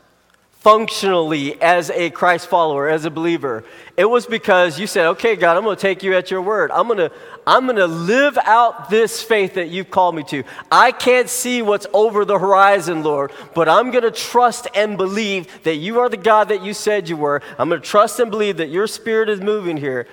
functionally 0.65 1.61
as 1.61 1.91
a 1.91 2.09
Christ 2.09 2.47
follower, 2.47 2.89
as 2.89 3.05
a 3.05 3.11
believer. 3.11 3.65
It 3.99 4.07
was 4.07 4.27
because 4.27 4.81
you 4.81 4.87
said, 4.87 5.09
okay, 5.09 5.37
God, 5.37 5.59
I'm 5.59 5.63
going 5.63 5.77
to 5.77 5.81
take 5.81 6.03
you 6.03 6.17
at 6.17 6.31
your 6.31 6.41
word. 6.41 6.71
I'm 6.71 6.87
going 6.87 7.11
to, 7.11 7.13
I'm 7.47 7.67
going 7.67 7.77
to 7.77 7.87
live 7.87 8.39
out 8.39 8.89
this 8.89 9.21
faith 9.21 9.55
that 9.55 9.69
you've 9.69 9.91
called 9.91 10.15
me 10.15 10.23
to. 10.25 10.43
I 10.73 10.91
can't 10.91 11.29
see 11.29 11.61
what's 11.61 11.87
over 11.93 12.25
the 12.25 12.39
horizon, 12.39 13.03
Lord, 13.03 13.31
but 13.55 13.69
I'm 13.69 13.91
going 13.91 14.05
to 14.05 14.11
trust 14.11 14.67
and 14.75 14.97
believe 14.97 15.65
that 15.65 15.77
you 15.77 16.01
are 16.01 16.09
the 16.09 16.17
God 16.17 16.49
that 16.49 16.63
you 16.63 16.73
said 16.73 17.11
you 17.11 17.19
were. 17.19 17.43
I'm 17.59 17.69
going 17.69 17.83
to 17.83 17.87
trust 17.87 18.19
and 18.19 18.31
believe 18.31 18.57
that 18.57 18.71
your 18.71 18.87
spirit 18.87 19.29
is 19.29 19.43
moving 19.43 19.77
here. 19.77 20.09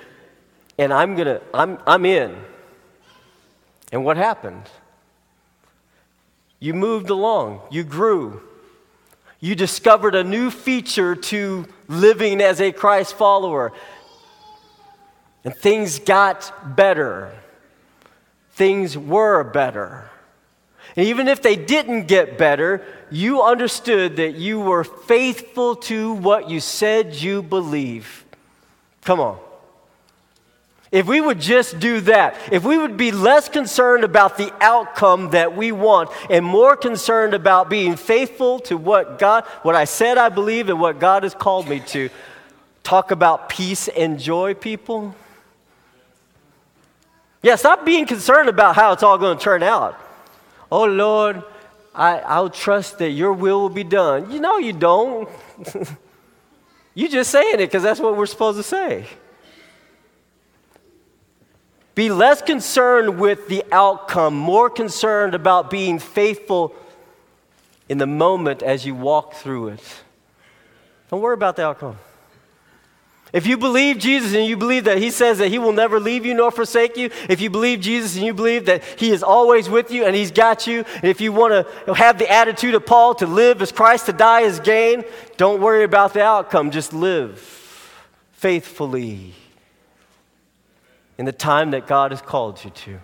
And 0.77 0.91
I'm 0.91 1.15
going 1.15 1.27
to, 1.27 1.41
I'm, 1.53 1.79
I'm 1.87 2.05
in. 2.05 2.35
And 3.93 4.03
what 4.03 4.17
happened? 4.17 4.63
You 6.59 6.73
moved 6.73 7.09
along, 7.09 7.61
you 7.71 7.85
grew, 7.85 8.41
you 9.41 9.55
discovered 9.55 10.13
a 10.13 10.23
new 10.23 10.51
feature 10.51 11.15
to 11.15 11.67
living 11.87 12.41
as 12.41 12.61
a 12.61 12.71
Christ 12.71 13.15
follower. 13.15 13.73
And 15.43 15.55
things 15.55 15.97
got 15.97 16.75
better. 16.75 17.35
Things 18.51 18.95
were 18.95 19.43
better. 19.43 20.09
And 20.95 21.07
even 21.07 21.27
if 21.27 21.41
they 21.41 21.55
didn't 21.55 22.07
get 22.07 22.37
better, 22.37 22.85
you 23.09 23.41
understood 23.41 24.17
that 24.17 24.35
you 24.35 24.59
were 24.59 24.83
faithful 24.83 25.75
to 25.77 26.13
what 26.13 26.49
you 26.49 26.59
said 26.59 27.15
you 27.15 27.41
believe. 27.41 28.23
Come 29.03 29.19
on. 29.19 29.39
If 30.91 31.07
we 31.07 31.21
would 31.21 31.39
just 31.39 31.79
do 31.79 32.01
that, 32.01 32.35
if 32.51 32.65
we 32.65 32.77
would 32.77 32.97
be 32.97 33.13
less 33.13 33.47
concerned 33.47 34.03
about 34.03 34.37
the 34.37 34.53
outcome 34.59 35.29
that 35.29 35.55
we 35.55 35.71
want 35.71 36.09
and 36.29 36.45
more 36.45 36.75
concerned 36.75 37.33
about 37.33 37.69
being 37.69 37.95
faithful 37.95 38.59
to 38.61 38.75
what 38.75 39.17
God, 39.17 39.45
what 39.61 39.73
I 39.73 39.85
said 39.85 40.17
I 40.17 40.27
believe 40.27 40.67
and 40.67 40.81
what 40.81 40.99
God 40.99 41.23
has 41.23 41.33
called 41.33 41.69
me 41.69 41.79
to, 41.79 42.09
talk 42.83 43.11
about 43.11 43.47
peace 43.47 43.87
and 43.87 44.19
joy, 44.19 44.53
people. 44.53 45.15
Yeah, 47.41 47.55
stop 47.55 47.85
being 47.85 48.05
concerned 48.05 48.49
about 48.49 48.75
how 48.75 48.91
it's 48.91 49.03
all 49.03 49.17
going 49.17 49.37
to 49.37 49.43
turn 49.43 49.63
out. 49.63 49.97
Oh, 50.69 50.83
Lord, 50.83 51.41
I, 51.95 52.19
I'll 52.19 52.49
trust 52.49 52.99
that 52.99 53.11
your 53.11 53.31
will 53.31 53.61
will 53.61 53.69
be 53.69 53.83
done. 53.83 54.29
You 54.31 54.39
know, 54.39 54.57
you 54.57 54.73
don't. 54.73 55.29
you 56.95 57.07
just 57.07 57.31
saying 57.31 57.55
it 57.55 57.67
because 57.67 57.83
that's 57.83 57.99
what 57.99 58.17
we're 58.17 58.25
supposed 58.25 58.57
to 58.57 58.63
say. 58.63 59.07
Be 61.93 62.09
less 62.09 62.41
concerned 62.41 63.19
with 63.19 63.47
the 63.47 63.63
outcome, 63.71 64.35
more 64.35 64.69
concerned 64.69 65.35
about 65.35 65.69
being 65.69 65.99
faithful 65.99 66.73
in 67.89 67.97
the 67.97 68.07
moment 68.07 68.63
as 68.63 68.85
you 68.85 68.95
walk 68.95 69.33
through 69.33 69.69
it. 69.69 70.03
Don't 71.09 71.21
worry 71.21 71.33
about 71.33 71.57
the 71.57 71.65
outcome. 71.65 71.97
If 73.33 73.47
you 73.47 73.57
believe 73.57 73.97
Jesus 73.97 74.33
and 74.33 74.45
you 74.45 74.57
believe 74.57 74.85
that 74.85 74.97
He 74.97 75.09
says 75.09 75.37
that 75.39 75.49
He 75.49 75.59
will 75.59 75.73
never 75.73 75.99
leave 75.99 76.25
you 76.25 76.33
nor 76.33 76.51
forsake 76.51 76.95
you, 76.95 77.09
if 77.29 77.41
you 77.41 77.49
believe 77.49 77.81
Jesus 77.81 78.15
and 78.15 78.25
you 78.25 78.33
believe 78.33 78.65
that 78.65 78.83
He 78.83 79.11
is 79.11 79.23
always 79.23 79.69
with 79.69 79.91
you 79.91 80.05
and 80.05 80.15
He's 80.15 80.31
got 80.31 80.67
you, 80.67 80.85
and 80.95 81.05
if 81.05 81.19
you 81.19 81.33
want 81.33 81.67
to 81.85 81.93
have 81.93 82.17
the 82.17 82.31
attitude 82.31 82.75
of 82.75 82.85
Paul 82.85 83.15
to 83.15 83.27
live 83.27 83.61
as 83.61 83.71
Christ, 83.71 84.05
to 84.05 84.13
die 84.13 84.43
as 84.43 84.59
gain, 84.61 85.03
don't 85.35 85.61
worry 85.61 85.83
about 85.83 86.13
the 86.13 86.23
outcome. 86.23 86.71
Just 86.71 86.93
live 86.93 87.39
faithfully 88.33 89.33
in 91.21 91.25
the 91.25 91.31
time 91.31 91.69
that 91.69 91.85
God 91.85 92.09
has 92.09 92.19
called 92.19 92.63
you 92.65 92.71
to. 92.71 92.99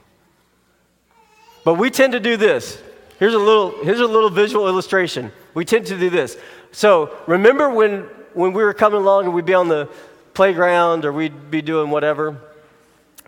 But 1.64 1.76
we 1.76 1.92
tend 1.92 2.14
to 2.14 2.20
do 2.20 2.36
this. 2.36 2.82
Here's 3.20 3.36
a 3.36 3.38
little, 3.38 3.84
here's 3.84 4.00
a 4.00 4.08
little 4.08 4.32
visual 4.32 4.68
illustration. 4.68 5.32
We 5.54 5.66
tend 5.66 5.86
to 5.86 6.00
do 6.00 6.10
this. 6.10 6.36
So 6.72 7.16
remember 7.28 7.70
when, 7.70 8.10
when 8.34 8.54
we 8.54 8.64
were 8.64 8.74
coming 8.74 9.02
along 9.02 9.26
and 9.26 9.36
we'd 9.36 9.46
be 9.46 9.54
on 9.54 9.68
the 9.68 9.88
playground 10.34 11.06
or 11.06 11.14
we'd 11.14 11.52
be 11.52 11.62
doing 11.62 11.92
whatever, 11.92 12.42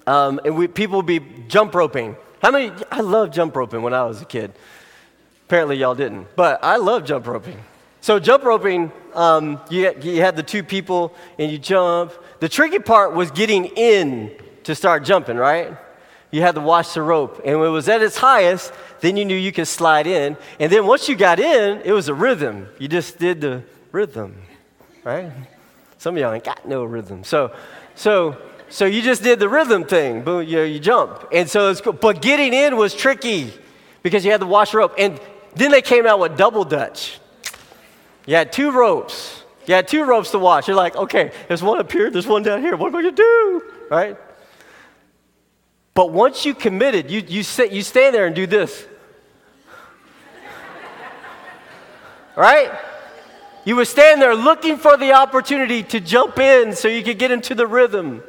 um, 0.08 0.42
and 0.44 0.58
we, 0.58 0.68
people 0.68 0.98
would 0.98 1.06
be 1.06 1.20
jump 1.48 1.76
roping. 1.76 2.16
How 2.42 2.50
many? 2.50 2.72
I 2.92 3.02
loved 3.02 3.32
jump 3.32 3.56
roping 3.56 3.84
when 3.84 3.94
I 3.94 4.06
was 4.06 4.24
a 4.24 4.26
kid. 4.26 4.54
Apparently, 5.46 5.78
y'all 5.78 5.94
didn't, 5.94 6.36
but 6.36 6.64
I 6.64 6.78
love 6.78 7.06
jump 7.06 7.28
roping. 7.28 7.60
So, 8.02 8.18
jump 8.18 8.44
roping, 8.44 8.92
um, 9.14 9.62
you, 9.70 9.94
you 10.02 10.22
had 10.22 10.36
the 10.36 10.42
two 10.42 10.64
people 10.64 11.14
and 11.38 11.52
you 11.52 11.60
jump. 11.60 12.12
The 12.40 12.50
tricky 12.50 12.80
part 12.80 13.14
was 13.14 13.30
getting 13.30 13.66
in 13.66 14.32
to 14.64 14.76
start 14.76 15.04
jumping, 15.04 15.38
right? 15.38 15.76
You 16.32 16.42
had 16.42 16.56
to 16.56 16.62
watch 16.62 16.94
the 16.94 17.02
rope. 17.02 17.42
And 17.46 17.60
when 17.60 17.70
it 17.70 17.72
was 17.72 17.90
at 17.90 18.02
its 18.02 18.18
highest, 18.18 18.72
then 19.02 19.18
you 19.18 19.26
knew 19.26 19.36
you 19.36 19.52
could 19.52 19.68
slide 19.68 20.06
in. 20.06 20.38
And 20.60 20.72
then 20.72 20.86
once 20.86 21.10
you 21.10 21.16
got 21.16 21.40
in, 21.40 21.82
it 21.84 21.92
was 21.92 22.08
a 22.08 22.14
rhythm. 22.14 22.68
You 22.78 22.88
just 22.88 23.18
did 23.18 23.42
the 23.42 23.64
rhythm, 23.92 24.36
right? 25.04 25.32
Some 25.98 26.16
of 26.16 26.22
y'all 26.22 26.34
ain't 26.34 26.44
got 26.44 26.68
no 26.68 26.84
rhythm. 26.84 27.24
So, 27.24 27.54
so, 27.96 28.38
so 28.70 28.86
you 28.86 29.02
just 29.02 29.24
did 29.24 29.40
the 29.40 29.50
rhythm 29.50 29.84
thing. 29.84 30.22
Boom, 30.22 30.48
you, 30.48 30.62
you 30.62 30.80
jump. 30.80 31.28
And 31.34 31.50
so 31.50 31.72
it's 31.72 31.82
cool. 31.82 31.94
But 31.94 32.22
getting 32.22 32.54
in 32.54 32.78
was 32.78 32.94
tricky 32.94 33.52
because 34.04 34.24
you 34.24 34.32
had 34.32 34.42
to 34.42 34.48
watch 34.48 34.72
the 34.72 34.78
rope. 34.78 34.94
And 34.98 35.20
then 35.56 35.72
they 35.72 35.82
came 35.82 36.06
out 36.06 36.20
with 36.20 36.38
double 36.38 36.64
dutch. 36.64 37.20
You 38.28 38.36
had 38.36 38.54
two 38.54 38.72
ropes. 38.72 39.44
You 39.66 39.74
had 39.74 39.88
two 39.88 40.04
ropes 40.04 40.32
to 40.32 40.40
watch. 40.40 40.68
You're 40.68 40.78
like, 40.78 40.96
okay, 40.96 41.32
there's 41.48 41.64
one 41.64 41.80
up 41.80 41.92
here, 41.92 42.10
there's 42.10 42.28
one 42.28 42.44
down 42.44 42.62
here. 42.62 42.76
What 42.76 42.88
am 42.88 42.96
I 42.96 43.02
going 43.02 43.16
to 43.16 43.22
do? 43.22 43.64
Right? 43.90 44.18
But 45.94 46.12
once 46.12 46.46
you 46.46 46.54
committed, 46.54 47.12
you, 47.12 47.24
you, 47.28 47.44
sit, 47.44 47.72
you 47.72 47.82
stay 47.82 48.12
there 48.12 48.26
and 48.26 48.36
do 48.36 48.48
this. 48.48 48.86
right? 52.36 52.72
You 53.66 53.76
would 53.76 53.88
stand 53.88 54.22
there 54.22 54.34
looking 54.36 54.78
for 54.78 54.98
the 54.98 55.14
opportunity 55.14 55.84
to 55.84 56.00
jump 56.00 56.40
in 56.40 56.74
so 56.76 56.88
you 56.88 57.04
could 57.04 57.20
get 57.20 57.32
into 57.32 57.54
the 57.54 57.68
rhythm. 57.68 58.24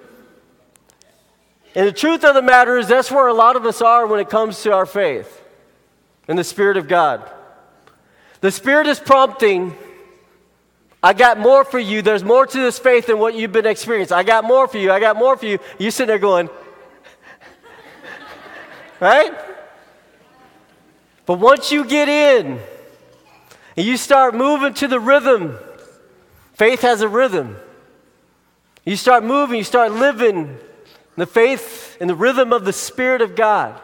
And 1.75 1.87
the 1.87 1.92
truth 1.92 2.25
of 2.25 2.35
the 2.35 2.42
matter 2.42 2.77
is, 2.79 2.88
that's 2.88 3.11
where 3.11 3.29
a 3.29 3.33
lot 3.33 3.55
of 3.55 3.64
us 3.64 3.81
are 3.81 4.07
when 4.07 4.18
it 4.18 4.29
comes 4.29 4.62
to 4.64 4.73
our 4.73 4.87
faith 4.87 5.40
and 6.27 6.37
the 6.38 6.44
Spirit 6.44 6.77
of 6.77 6.88
God. 6.88 7.31
The 8.40 8.51
Spirit 8.51 8.88
is 8.88 8.99
prompting, 8.99 9.77
I 11.03 11.12
got 11.12 11.38
more 11.38 11.64
for 11.64 11.79
you. 11.79 12.03
There's 12.03 12.25
more 12.25 12.46
to 12.46 12.59
this 12.59 12.79
faith 12.79 13.07
than 13.07 13.18
what 13.18 13.35
you've 13.35 13.53
been 13.53 13.66
experiencing. 13.66 14.16
I 14.16 14.23
got 14.23 14.44
more 14.44 14.66
for 14.66 14.79
you. 14.79 14.90
I 14.90 15.01
got 15.01 15.16
more 15.16 15.37
for 15.37 15.46
you. 15.46 15.59
You 15.79 15.90
sitting 15.90 16.09
there 16.09 16.18
going, 16.18 16.51
right? 19.01 19.33
But 21.27 21.39
once 21.39 21.73
you 21.73 21.85
get 21.85 22.09
in 22.09 22.61
and 23.77 23.87
you 23.87 23.97
start 23.97 24.35
moving 24.35 24.75
to 24.75 24.89
the 24.89 25.01
rhythm, 25.01 25.59
faith 26.55 26.83
has 26.83 27.01
a 27.01 27.09
rhythm. 27.09 27.57
You 28.85 28.97
start 28.97 29.25
moving, 29.25 29.59
you 29.59 29.65
start 29.65 29.93
living 29.93 30.59
the 31.17 31.27
faith 31.27 31.97
and 32.01 32.09
the 32.09 32.15
rhythm 32.15 32.53
of 32.53 32.65
the 32.65 32.73
Spirit 32.73 33.23
of 33.23 33.37
God. 33.37 33.81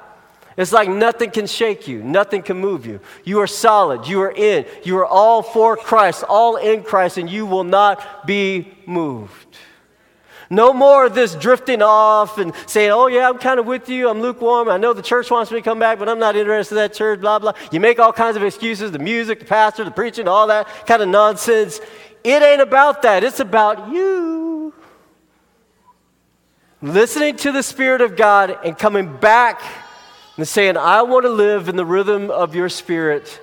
It's 0.56 0.72
like 0.72 0.88
nothing 0.88 1.30
can 1.30 1.46
shake 1.46 1.86
you, 1.86 2.02
nothing 2.02 2.42
can 2.42 2.56
move 2.58 2.86
you. 2.86 3.00
You 3.24 3.40
are 3.40 3.46
solid, 3.46 4.08
you 4.08 4.22
are 4.22 4.32
in, 4.32 4.64
you 4.84 4.96
are 4.98 5.06
all 5.06 5.42
for 5.42 5.76
Christ, 5.76 6.24
all 6.26 6.56
in 6.56 6.82
Christ, 6.82 7.18
and 7.18 7.28
you 7.28 7.44
will 7.44 7.64
not 7.64 8.26
be 8.26 8.72
moved. 8.86 9.56
No 10.48 10.72
more 10.72 11.06
of 11.06 11.14
this 11.14 11.34
drifting 11.34 11.82
off 11.82 12.38
and 12.38 12.52
saying, 12.66 12.90
oh, 12.90 13.08
yeah, 13.08 13.28
I'm 13.28 13.38
kind 13.38 13.58
of 13.58 13.66
with 13.66 13.88
you. 13.88 14.08
I'm 14.08 14.20
lukewarm. 14.20 14.68
I 14.68 14.76
know 14.76 14.92
the 14.92 15.02
church 15.02 15.30
wants 15.30 15.50
me 15.50 15.58
to 15.58 15.62
come 15.62 15.78
back, 15.78 15.98
but 15.98 16.08
I'm 16.08 16.18
not 16.18 16.36
interested 16.36 16.74
in 16.74 16.82
that 16.82 16.94
church, 16.94 17.20
blah, 17.20 17.38
blah. 17.38 17.52
You 17.72 17.80
make 17.80 17.98
all 17.98 18.12
kinds 18.12 18.36
of 18.36 18.42
excuses 18.42 18.92
the 18.92 18.98
music, 18.98 19.40
the 19.40 19.44
pastor, 19.44 19.84
the 19.84 19.90
preaching, 19.90 20.28
all 20.28 20.46
that 20.46 20.68
kind 20.86 21.02
of 21.02 21.08
nonsense. 21.08 21.80
It 22.22 22.42
ain't 22.42 22.60
about 22.60 23.02
that. 23.02 23.24
It's 23.24 23.40
about 23.40 23.90
you. 23.92 24.72
Listening 26.80 27.36
to 27.36 27.52
the 27.52 27.62
Spirit 27.62 28.00
of 28.00 28.16
God 28.16 28.58
and 28.64 28.78
coming 28.78 29.16
back 29.16 29.60
and 30.36 30.46
saying, 30.46 30.76
I 30.76 31.02
want 31.02 31.24
to 31.24 31.30
live 31.30 31.68
in 31.68 31.76
the 31.76 31.86
rhythm 31.86 32.30
of 32.30 32.54
your 32.54 32.68
Spirit 32.68 33.40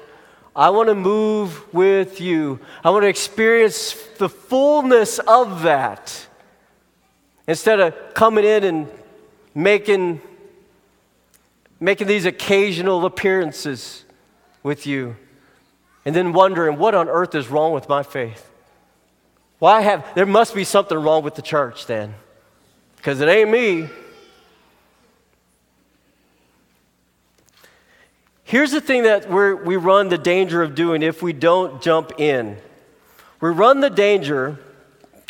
I 0.56 0.70
want 0.70 0.90
to 0.90 0.96
move 0.96 1.74
with 1.74 2.22
you. 2.22 2.60
I 2.84 2.92
want 2.92 3.04
to 3.04 3.08
experience 3.08 3.94
the 4.20 4.30
fullness 4.30 5.18
of 5.20 5.64
that. 5.64 6.28
Instead 7.48 7.80
of 7.80 8.14
coming 8.14 8.46
in 8.46 8.64
and 8.64 8.88
making, 9.54 10.22
making 11.80 12.08
these 12.08 12.26
occasional 12.26 13.06
appearances 13.06 14.06
with 14.62 14.88
you 14.88 15.16
and 16.06 16.16
then 16.16 16.34
wondering 16.34 16.78
what 16.78 16.96
on 16.96 17.10
earth 17.10 17.36
is 17.36 17.50
wrong 17.50 17.74
with 17.74 17.88
my 17.90 18.04
faith. 18.04 18.50
Why 19.60 19.82
have 19.82 20.06
there 20.16 20.26
must 20.26 20.56
be 20.56 20.64
something 20.64 20.98
wrong 20.98 21.24
with 21.24 21.36
the 21.36 21.42
church 21.42 21.86
then? 21.86 22.16
Because 22.98 23.22
it 23.22 23.30
ain't 23.30 23.50
me. 23.50 23.90
Here's 28.44 28.72
the 28.72 28.82
thing 28.82 29.04
that 29.04 29.30
we 29.30 29.54
we 29.54 29.78
run 29.78 30.10
the 30.10 30.18
danger 30.18 30.62
of 30.62 30.76
doing 30.76 31.02
if 31.02 31.22
we 31.22 31.34
don't 31.34 31.82
jump 31.82 32.20
in. 32.20 32.58
We 33.40 33.50
run 33.50 33.80
the 33.80 33.90
danger 33.90 34.60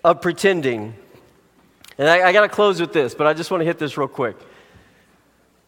of 0.03 0.21
pretending. 0.21 0.95
And 1.97 2.09
I, 2.09 2.29
I 2.29 2.33
got 2.33 2.41
to 2.41 2.49
close 2.49 2.81
with 2.81 2.93
this, 2.93 3.13
but 3.13 3.27
I 3.27 3.33
just 3.33 3.51
want 3.51 3.61
to 3.61 3.65
hit 3.65 3.77
this 3.77 3.97
real 3.97 4.07
quick. 4.07 4.35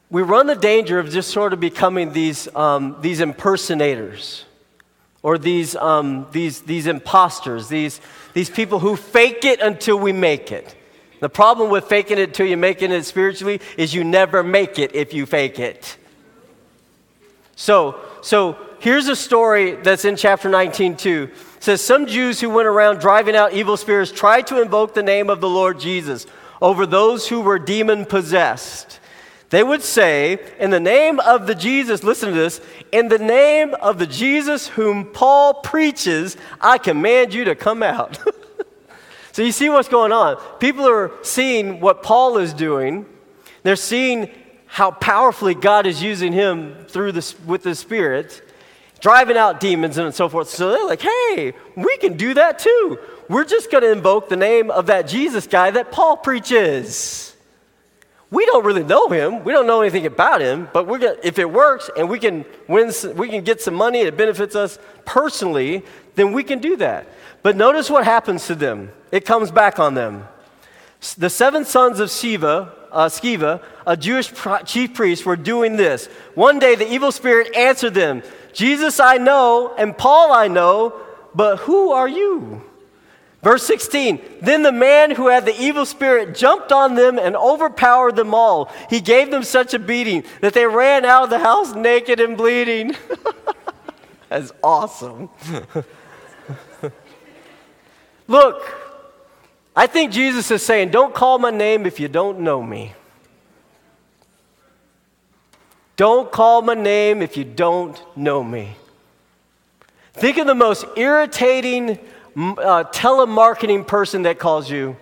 We 0.09 0.21
run 0.21 0.47
the 0.47 0.55
danger 0.55 0.99
of 0.99 1.09
just 1.09 1.31
sort 1.31 1.53
of 1.53 1.59
becoming 1.59 2.13
these, 2.13 2.53
um, 2.55 2.97
these 3.01 3.21
impersonators 3.21 4.45
or 5.23 5.37
these, 5.37 5.75
um, 5.75 6.27
these, 6.31 6.61
these 6.61 6.87
imposters, 6.87 7.67
these, 7.67 7.99
these 8.33 8.49
people 8.49 8.79
who 8.79 8.95
fake 8.95 9.43
it 9.43 9.59
until 9.59 9.97
we 9.97 10.11
make 10.11 10.51
it. 10.51 10.75
The 11.19 11.29
problem 11.29 11.71
with 11.71 11.85
faking 11.85 12.19
it 12.19 12.33
till 12.33 12.45
you're 12.45 12.57
making 12.57 12.91
it 12.91 13.03
spiritually 13.03 13.61
is 13.77 13.93
you 13.93 14.03
never 14.03 14.43
make 14.43 14.77
it 14.77 14.93
if 14.93 15.13
you 15.13 15.25
fake 15.25 15.59
it. 15.59 15.97
So, 17.55 17.99
so 18.21 18.57
here's 18.79 19.07
a 19.07 19.15
story 19.15 19.75
that's 19.75 20.05
in 20.05 20.17
chapter 20.17 20.49
19 20.49 20.97
too. 20.97 21.29
It 21.55 21.63
says 21.63 21.81
some 21.81 22.05
Jews 22.05 22.39
who 22.39 22.49
went 22.49 22.67
around 22.67 22.99
driving 22.99 23.35
out 23.35 23.53
evil 23.53 23.77
spirits 23.77 24.11
tried 24.11 24.47
to 24.47 24.61
invoke 24.61 24.93
the 24.93 25.03
name 25.03 25.29
of 25.29 25.41
the 25.41 25.49
Lord 25.49 25.79
Jesus 25.79 26.27
over 26.61 26.85
those 26.85 27.27
who 27.27 27.41
were 27.41 27.59
demon 27.59 28.05
possessed. 28.05 28.99
They 29.49 29.63
would 29.63 29.83
say, 29.83 30.39
in 30.59 30.71
the 30.71 30.79
name 30.79 31.19
of 31.19 31.47
the 31.47 31.55
Jesus, 31.55 32.03
listen 32.03 32.29
to 32.29 32.35
this, 32.35 32.59
in 32.91 33.07
the 33.07 33.19
name 33.19 33.73
of 33.75 33.99
the 33.99 34.07
Jesus 34.07 34.67
whom 34.67 35.05
Paul 35.05 35.55
preaches, 35.55 36.35
I 36.59 36.77
command 36.77 37.33
you 37.33 37.45
to 37.45 37.55
come 37.55 37.83
out. 37.83 38.19
so 39.31 39.43
you 39.43 39.51
see 39.51 39.69
what's 39.69 39.87
going 39.87 40.11
on. 40.11 40.37
People 40.59 40.87
are 40.87 41.11
seeing 41.21 41.79
what 41.79 42.03
Paul 42.03 42.37
is 42.37 42.53
doing. 42.53 43.05
They're 43.63 43.75
seeing 43.75 44.31
how 44.75 44.91
powerfully 44.91 45.55
God 45.55 45.87
is 45.87 46.03
using 46.03 46.33
him 46.33 46.75
through 46.89 47.13
this 47.13 47.39
with 47.45 47.63
the 47.63 47.73
Spirit, 47.73 48.41
driving 48.99 49.37
out 49.37 49.61
demons 49.61 49.97
and 49.97 50.13
so 50.13 50.27
forth. 50.27 50.49
So 50.49 50.69
they're 50.69 50.85
like, 50.85 51.01
hey, 51.01 51.53
we 51.77 51.95
can 51.95 52.17
do 52.17 52.33
that 52.33 52.59
too. 52.59 52.99
We're 53.29 53.45
just 53.45 53.71
going 53.71 53.85
to 53.85 53.91
invoke 53.93 54.27
the 54.27 54.35
name 54.35 54.69
of 54.69 54.87
that 54.87 55.07
Jesus 55.07 55.47
guy 55.47 55.71
that 55.71 55.93
Paul 55.93 56.17
preaches. 56.17 57.37
We 58.29 58.45
don't 58.47 58.65
really 58.65 58.83
know 58.83 59.07
him. 59.07 59.45
We 59.45 59.53
don't 59.53 59.65
know 59.65 59.79
anything 59.79 60.07
about 60.07 60.41
him, 60.41 60.67
but 60.73 60.87
we're 60.87 60.99
gonna, 60.99 61.15
if 61.23 61.39
it 61.39 61.49
works 61.49 61.89
and 61.95 62.09
we 62.09 62.19
can 62.19 62.43
win, 62.67 62.91
we 63.15 63.29
can 63.29 63.45
get 63.45 63.61
some 63.61 63.75
money 63.75 63.99
It 64.01 64.17
benefits 64.17 64.57
us 64.57 64.77
personally, 65.05 65.85
then 66.15 66.33
we 66.33 66.43
can 66.43 66.59
do 66.59 66.75
that. 66.75 67.07
But 67.43 67.55
notice 67.55 67.89
what 67.89 68.03
happens 68.03 68.45
to 68.47 68.55
them. 68.55 68.91
It 69.09 69.23
comes 69.23 69.51
back 69.51 69.79
on 69.79 69.93
them. 69.93 70.27
The 71.17 71.29
seven 71.29 71.63
sons 71.63 72.01
of 72.01 72.11
Siva 72.11 72.73
uh, 72.91 73.07
Sceva, 73.07 73.61
a 73.85 73.97
Jewish 73.97 74.31
chief 74.65 74.93
priest, 74.93 75.25
were 75.25 75.35
doing 75.35 75.75
this. 75.75 76.07
One 76.33 76.59
day 76.59 76.75
the 76.75 76.91
evil 76.91 77.11
spirit 77.11 77.55
answered 77.55 77.93
them 77.93 78.23
Jesus 78.53 78.99
I 78.99 79.17
know, 79.17 79.73
and 79.77 79.97
Paul 79.97 80.31
I 80.31 80.47
know, 80.47 80.93
but 81.33 81.57
who 81.57 81.91
are 81.91 82.07
you? 82.07 82.63
Verse 83.45 83.63
16 83.63 84.19
Then 84.41 84.63
the 84.63 84.71
man 84.71 85.11
who 85.11 85.27
had 85.27 85.45
the 85.45 85.55
evil 85.61 85.85
spirit 85.85 86.35
jumped 86.35 86.71
on 86.71 86.95
them 86.95 87.19
and 87.19 87.35
overpowered 87.35 88.15
them 88.15 88.33
all. 88.33 88.71
He 88.89 89.01
gave 89.01 89.29
them 89.29 89.43
such 89.43 89.73
a 89.73 89.79
beating 89.79 90.23
that 90.41 90.53
they 90.53 90.65
ran 90.65 91.05
out 91.05 91.25
of 91.25 91.29
the 91.29 91.39
house 91.39 91.75
naked 91.75 92.19
and 92.19 92.35
bleeding. 92.35 92.95
That's 94.29 94.51
awesome. 94.63 95.29
Look, 98.27 98.84
I 99.75 99.87
think 99.87 100.11
Jesus 100.11 100.49
is 100.51 100.65
saying, 100.65 100.89
Don't 100.89 101.13
call 101.13 101.37
my 101.37 101.51
name 101.51 101.85
if 101.85 101.99
you 101.99 102.07
don't 102.07 102.39
know 102.39 102.63
me. 102.63 102.93
Don't 105.97 106.31
call 106.31 106.61
my 106.61 106.73
name 106.73 107.21
if 107.21 107.37
you 107.37 107.43
don't 107.43 108.01
know 108.17 108.43
me. 108.43 108.75
Think 110.13 110.37
of 110.37 110.47
the 110.47 110.55
most 110.55 110.85
irritating 110.95 111.99
uh, 112.37 112.83
telemarketing 112.91 113.85
person 113.87 114.23
that 114.23 114.39
calls 114.39 114.69
you. 114.69 114.95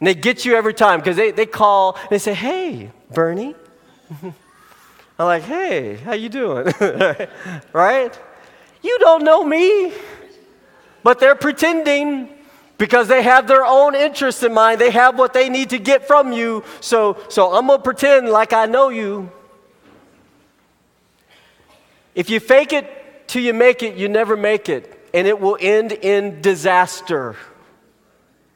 And 0.00 0.06
they 0.06 0.14
get 0.14 0.44
you 0.44 0.54
every 0.56 0.74
time 0.74 1.00
because 1.00 1.16
they, 1.16 1.30
they 1.30 1.46
call 1.46 1.94
and 1.96 2.10
they 2.10 2.18
say, 2.18 2.34
Hey, 2.34 2.90
Bernie. 3.12 3.54
I'm 4.22 5.26
like, 5.26 5.42
Hey, 5.42 5.96
how 5.96 6.12
you 6.12 6.28
doing? 6.28 6.72
right? 7.72 8.18
You 8.82 8.98
don't 8.98 9.24
know 9.24 9.44
me. 9.44 9.92
But 11.02 11.18
they're 11.18 11.34
pretending 11.34 12.28
because 12.82 13.06
they 13.06 13.22
have 13.22 13.46
their 13.46 13.64
own 13.64 13.94
interests 13.94 14.42
in 14.42 14.52
mind. 14.52 14.80
They 14.80 14.90
have 14.90 15.16
what 15.16 15.32
they 15.32 15.48
need 15.48 15.70
to 15.70 15.78
get 15.78 16.04
from 16.04 16.32
you. 16.32 16.64
So, 16.80 17.16
so 17.28 17.54
I'm 17.54 17.68
going 17.68 17.78
to 17.78 17.82
pretend 17.84 18.28
like 18.28 18.52
I 18.52 18.66
know 18.66 18.88
you. 18.88 19.30
If 22.16 22.28
you 22.28 22.40
fake 22.40 22.72
it 22.72 23.28
till 23.28 23.40
you 23.40 23.54
make 23.54 23.84
it, 23.84 23.94
you 23.94 24.08
never 24.08 24.36
make 24.36 24.68
it, 24.68 25.00
and 25.14 25.28
it 25.28 25.38
will 25.38 25.56
end 25.60 25.92
in 25.92 26.40
disaster. 26.40 27.36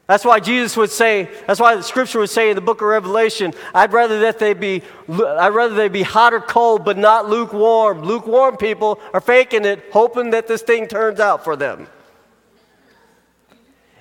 That's 0.07 0.25
why 0.25 0.41
Jesus 0.41 0.75
would 0.75 0.91
say, 0.91 1.29
that's 1.47 1.61
why 1.61 1.75
the 1.75 1.81
scripture 1.81 2.19
would 2.19 2.29
say 2.29 2.49
in 2.49 2.55
the 2.55 2.61
book 2.61 2.81
of 2.81 2.89
Revelation, 2.89 3.53
I'd 3.73 3.93
rather 3.93 4.19
that 4.19 4.39
they 4.39 4.53
be 4.53 4.83
I'd 5.07 5.55
rather 5.55 5.73
they 5.73 5.87
be 5.87 6.03
hot 6.03 6.33
or 6.33 6.41
cold, 6.41 6.83
but 6.83 6.97
not 6.97 7.29
lukewarm. 7.29 8.01
Lukewarm 8.01 8.57
people 8.57 8.99
are 9.13 9.21
faking 9.21 9.63
it, 9.63 9.85
hoping 9.93 10.31
that 10.31 10.49
this 10.49 10.63
thing 10.63 10.89
turns 10.89 11.21
out 11.21 11.45
for 11.45 11.55
them. 11.55 11.87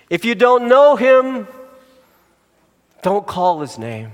If 0.09 0.25
you 0.25 0.35
don't 0.35 0.69
know 0.69 0.97
him, 0.97 1.49
don't 3.03 3.27
call 3.27 3.61
his 3.61 3.79
name. 3.79 4.13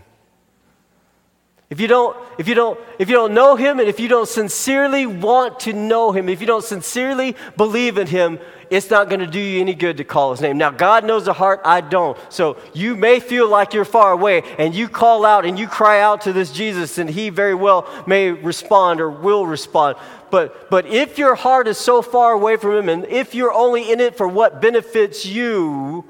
If 1.71 1.81
you 1.81 1.89
don't, 1.89 2.15
if 2.37 2.49
you 2.49 2.55
don't, 2.55 2.79
if 2.99 3.09
you 3.09 3.15
don't 3.15 3.33
know 3.33 3.57
him 3.57 3.81
and 3.81 3.89
if 3.89 3.99
you 3.99 4.07
don't 4.07 4.29
sincerely 4.29 5.07
want 5.07 5.61
to 5.61 5.73
know 5.73 6.13
him, 6.13 6.29
if 6.29 6.43
you 6.43 6.47
don't 6.47 6.63
sincerely 6.63 7.35
believe 7.57 7.97
in 7.97 8.07
him, 8.07 8.39
it's 8.69 8.91
not 8.91 9.09
going 9.09 9.21
to 9.21 9.27
do 9.27 9.41
you 9.41 9.61
any 9.61 9.75
good 9.75 9.97
to 9.97 10.05
call 10.05 10.33
his 10.33 10.43
name. 10.43 10.59
Now, 10.59 10.71
God 10.71 11.07
knows 11.07 11.25
the 11.25 11.33
heart, 11.33 11.63
I 11.65 11.81
don't. 11.81 12.19
So 12.29 12.59
you 12.75 12.95
may 12.95 13.21
feel 13.21 13.49
like 13.49 13.73
you're 13.73 13.87
far 13.87 14.13
away 14.13 14.43
and 14.59 14.75
you 14.75 14.87
call 14.87 15.25
out 15.25 15.47
and 15.47 15.59
you 15.59 15.67
cry 15.67 16.03
out 16.03 16.23
to 16.23 16.35
this 16.35 16.53
Jesus, 16.53 16.99
and 16.99 17.09
he 17.09 17.31
very 17.31 17.55
well 17.55 17.89
may 18.07 18.31
respond 18.31 19.01
or 19.01 19.11
will 19.11 19.47
respond. 19.47 19.97
But, 20.33 20.71
but 20.71 20.87
if 20.87 21.19
your 21.19 21.35
heart 21.35 21.69
is 21.69 21.77
so 21.77 22.01
far 22.01 22.33
away 22.33 22.57
from 22.57 22.75
Him 22.75 22.89
and 22.89 23.05
if 23.05 23.35
you're 23.35 23.53
only 23.53 23.93
in 23.93 24.01
it 24.01 24.17
for 24.17 24.27
what 24.27 24.63
benefits 24.63 25.27
you, 25.27 26.07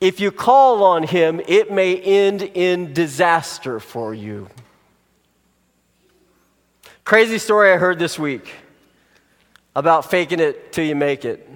if 0.00 0.18
you 0.18 0.32
call 0.32 0.82
on 0.82 1.02
Him, 1.02 1.42
it 1.46 1.70
may 1.70 1.94
end 2.00 2.40
in 2.40 2.94
disaster 2.94 3.78
for 3.80 4.14
you. 4.14 4.48
Crazy 7.04 7.36
story 7.36 7.70
I 7.70 7.76
heard 7.76 7.98
this 7.98 8.18
week 8.18 8.50
about 9.76 10.10
faking 10.10 10.40
it 10.40 10.72
till 10.72 10.86
you 10.86 10.96
make 10.96 11.26
it. 11.26 11.46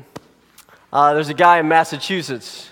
Uh, 0.93 1.15
there's 1.15 1.31
a 1.31 1.35
guy 1.35 1.61
in 1.61 1.69
Massachusetts 1.69 2.69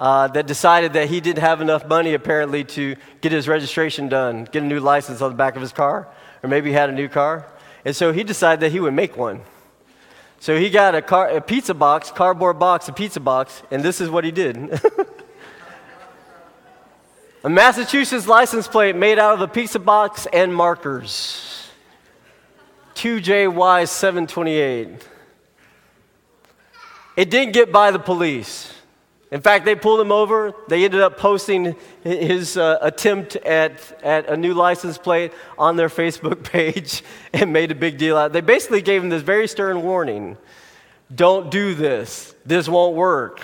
uh, 0.00 0.26
that 0.26 0.48
decided 0.48 0.94
that 0.94 1.08
he 1.08 1.20
didn't 1.20 1.38
have 1.38 1.60
enough 1.60 1.86
money 1.86 2.14
apparently 2.14 2.64
to 2.64 2.96
get 3.20 3.30
his 3.30 3.46
registration 3.46 4.08
done, 4.08 4.42
get 4.42 4.64
a 4.64 4.66
new 4.66 4.80
license 4.80 5.20
on 5.20 5.30
the 5.30 5.36
back 5.36 5.54
of 5.54 5.62
his 5.62 5.72
car 5.72 6.08
or 6.46 6.48
maybe 6.48 6.70
he 6.70 6.74
had 6.74 6.88
a 6.88 6.92
new 6.92 7.08
car. 7.08 7.44
And 7.84 7.96
so 7.96 8.12
he 8.12 8.22
decided 8.22 8.60
that 8.60 8.70
he 8.70 8.78
would 8.78 8.94
make 8.94 9.16
one. 9.16 9.40
So 10.38 10.56
he 10.56 10.70
got 10.70 10.94
a, 10.94 11.02
car, 11.02 11.28
a 11.28 11.40
pizza 11.40 11.74
box, 11.74 12.12
cardboard 12.12 12.60
box, 12.60 12.88
a 12.88 12.92
pizza 12.92 13.18
box, 13.18 13.64
and 13.72 13.82
this 13.82 14.00
is 14.00 14.08
what 14.08 14.22
he 14.22 14.30
did. 14.30 14.56
a 17.44 17.50
Massachusetts 17.50 18.28
license 18.28 18.68
plate 18.68 18.94
made 18.94 19.18
out 19.18 19.34
of 19.34 19.40
a 19.40 19.48
pizza 19.48 19.80
box 19.80 20.28
and 20.32 20.54
markers. 20.54 21.68
2JY728. 22.94 25.00
It 27.16 27.28
didn't 27.28 27.54
get 27.54 27.72
by 27.72 27.90
the 27.90 27.98
police. 27.98 28.72
In 29.30 29.40
fact, 29.40 29.64
they 29.64 29.74
pulled 29.74 30.00
him 30.00 30.12
over. 30.12 30.54
They 30.68 30.84
ended 30.84 31.00
up 31.00 31.18
posting 31.18 31.74
his 32.04 32.56
uh, 32.56 32.78
attempt 32.80 33.34
at, 33.36 34.00
at 34.02 34.28
a 34.28 34.36
new 34.36 34.54
license 34.54 34.98
plate 34.98 35.32
on 35.58 35.76
their 35.76 35.88
Facebook 35.88 36.42
page 36.52 37.02
and 37.32 37.52
made 37.52 37.72
a 37.72 37.74
big 37.74 37.98
deal 37.98 38.16
out. 38.16 38.32
They 38.32 38.40
basically 38.40 38.82
gave 38.82 39.02
him 39.02 39.08
this 39.08 39.22
very 39.22 39.48
stern 39.48 39.82
warning 39.82 40.36
don't 41.14 41.52
do 41.52 41.74
this, 41.74 42.34
this 42.44 42.68
won't 42.68 42.96
work. 42.96 43.40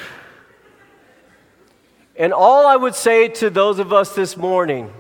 And 2.17 2.33
all 2.33 2.67
I 2.67 2.75
would 2.75 2.95
say 2.95 3.29
to 3.29 3.51
those 3.51 3.79
of 3.79 3.93
us 3.93 4.15
this 4.15 4.37
morning 4.37 4.93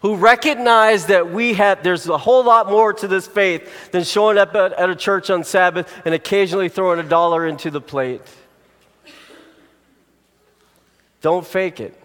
who 0.00 0.14
recognize 0.14 1.06
that 1.06 1.32
we 1.32 1.54
have, 1.54 1.82
there's 1.82 2.08
a 2.08 2.16
whole 2.16 2.44
lot 2.44 2.70
more 2.70 2.92
to 2.92 3.08
this 3.08 3.26
faith 3.26 3.90
than 3.90 4.04
showing 4.04 4.38
up 4.38 4.54
at, 4.54 4.72
at 4.74 4.88
a 4.88 4.94
church 4.94 5.30
on 5.30 5.42
Sabbath 5.42 5.92
and 6.04 6.14
occasionally 6.14 6.68
throwing 6.68 7.00
a 7.00 7.02
dollar 7.02 7.46
into 7.46 7.70
the 7.70 7.80
plate. 7.80 8.22
Don't 11.26 11.44
fake 11.44 11.80
it. 11.80 12.00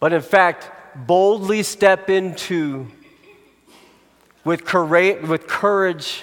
But 0.00 0.14
in 0.14 0.22
fact, 0.22 0.70
boldly 0.96 1.62
step 1.62 2.08
into 2.08 2.86
with 4.44 4.64
courage, 4.64 5.20
with 5.20 5.46
courage 5.46 6.22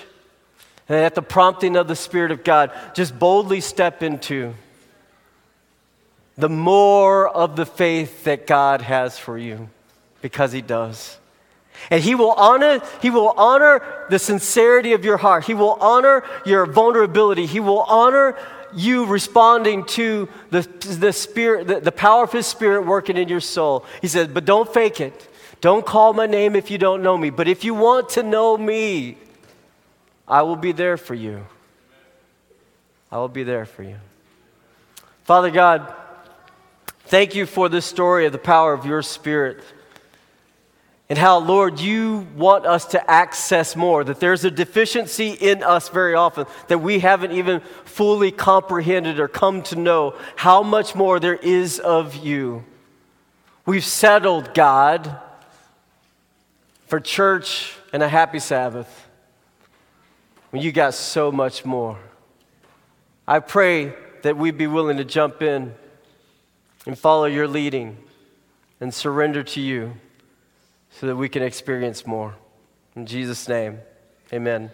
and 0.87 0.97
at 0.97 1.13
the 1.13 1.21
prompting 1.21 1.75
of 1.75 1.87
the 1.87 1.95
Spirit 1.95 2.31
of 2.31 2.43
God, 2.43 2.71
just 2.95 3.19
boldly 3.19 3.61
step 3.61 4.01
into 4.01 4.55
the 6.39 6.49
more 6.49 7.29
of 7.29 7.55
the 7.55 7.67
faith 7.67 8.23
that 8.23 8.47
God 8.47 8.81
has 8.81 9.19
for 9.19 9.37
you 9.37 9.69
because 10.23 10.51
He 10.51 10.61
does. 10.63 11.19
And 11.91 12.03
he 12.03 12.15
will 12.15 12.31
honor 12.31 12.81
he 13.01 13.09
will 13.09 13.29
honor 13.37 13.81
the 14.09 14.19
sincerity 14.19 14.93
of 14.93 15.05
your 15.05 15.17
heart. 15.17 15.45
He 15.45 15.53
will 15.53 15.77
honor 15.79 16.23
your 16.45 16.65
vulnerability. 16.65 17.45
He 17.45 17.59
will 17.59 17.81
honor 17.83 18.35
you 18.73 19.05
responding 19.05 19.85
to 19.85 20.29
the, 20.51 20.61
the 20.99 21.13
spirit 21.13 21.67
the, 21.67 21.79
the 21.79 21.91
power 21.91 22.23
of 22.23 22.31
his 22.31 22.45
spirit 22.45 22.85
working 22.85 23.17
in 23.17 23.27
your 23.27 23.39
soul. 23.39 23.85
He 24.01 24.07
says, 24.07 24.27
"But 24.27 24.45
don't 24.45 24.71
fake 24.73 25.01
it. 25.01 25.27
Don't 25.61 25.85
call 25.85 26.13
my 26.13 26.25
name 26.25 26.55
if 26.55 26.71
you 26.71 26.77
don't 26.77 27.03
know 27.03 27.17
me. 27.17 27.29
But 27.29 27.47
if 27.47 27.63
you 27.63 27.73
want 27.73 28.09
to 28.09 28.23
know 28.23 28.57
me, 28.57 29.17
I 30.27 30.43
will 30.43 30.55
be 30.55 30.71
there 30.71 30.97
for 30.97 31.13
you. 31.15 31.45
I 33.11 33.17
will 33.17 33.27
be 33.27 33.43
there 33.43 33.65
for 33.65 33.83
you." 33.83 33.97
Father 35.23 35.51
God, 35.51 35.93
Thank 37.09 37.33
you 37.33 37.47
for 37.47 37.69
this 37.69 37.87
story 37.87 38.27
of 38.27 38.33
the 38.33 38.37
power 38.37 38.71
of 38.71 38.85
your 38.85 39.01
Spirit 39.01 39.63
and 41.09 41.17
how, 41.17 41.39
Lord, 41.39 41.79
you 41.79 42.27
want 42.35 42.67
us 42.67 42.85
to 42.85 43.09
access 43.09 43.75
more, 43.75 44.03
that 44.03 44.19
there's 44.19 44.45
a 44.45 44.51
deficiency 44.51 45.31
in 45.31 45.63
us 45.63 45.89
very 45.89 46.13
often 46.13 46.45
that 46.67 46.77
we 46.77 46.99
haven't 46.99 47.31
even 47.31 47.61
fully 47.83 48.29
comprehended 48.29 49.19
or 49.19 49.27
come 49.27 49.63
to 49.63 49.75
know 49.75 50.15
how 50.35 50.61
much 50.61 50.93
more 50.93 51.19
there 51.19 51.35
is 51.35 51.79
of 51.79 52.15
you. 52.15 52.63
We've 53.65 53.83
settled, 53.83 54.53
God, 54.53 55.17
for 56.85 56.99
church 56.99 57.75
and 57.91 58.03
a 58.03 58.09
happy 58.09 58.39
Sabbath 58.39 59.07
when 60.51 60.61
you 60.61 60.71
got 60.71 60.93
so 60.93 61.31
much 61.31 61.65
more. 61.65 61.97
I 63.27 63.39
pray 63.39 63.93
that 64.21 64.37
we'd 64.37 64.57
be 64.59 64.67
willing 64.67 64.97
to 64.97 65.05
jump 65.05 65.41
in 65.41 65.73
and 66.85 66.97
follow 66.97 67.25
your 67.25 67.47
leading 67.47 67.97
and 68.79 68.93
surrender 68.93 69.41
to 69.43 69.61
you 69.61 69.95
so 70.99 71.07
that 71.07 71.15
we 71.15 71.29
can 71.29 71.43
experience 71.43 72.05
more. 72.05 72.35
In 72.93 73.05
Jesus' 73.05 73.47
name, 73.47 73.79
amen. 74.33 74.69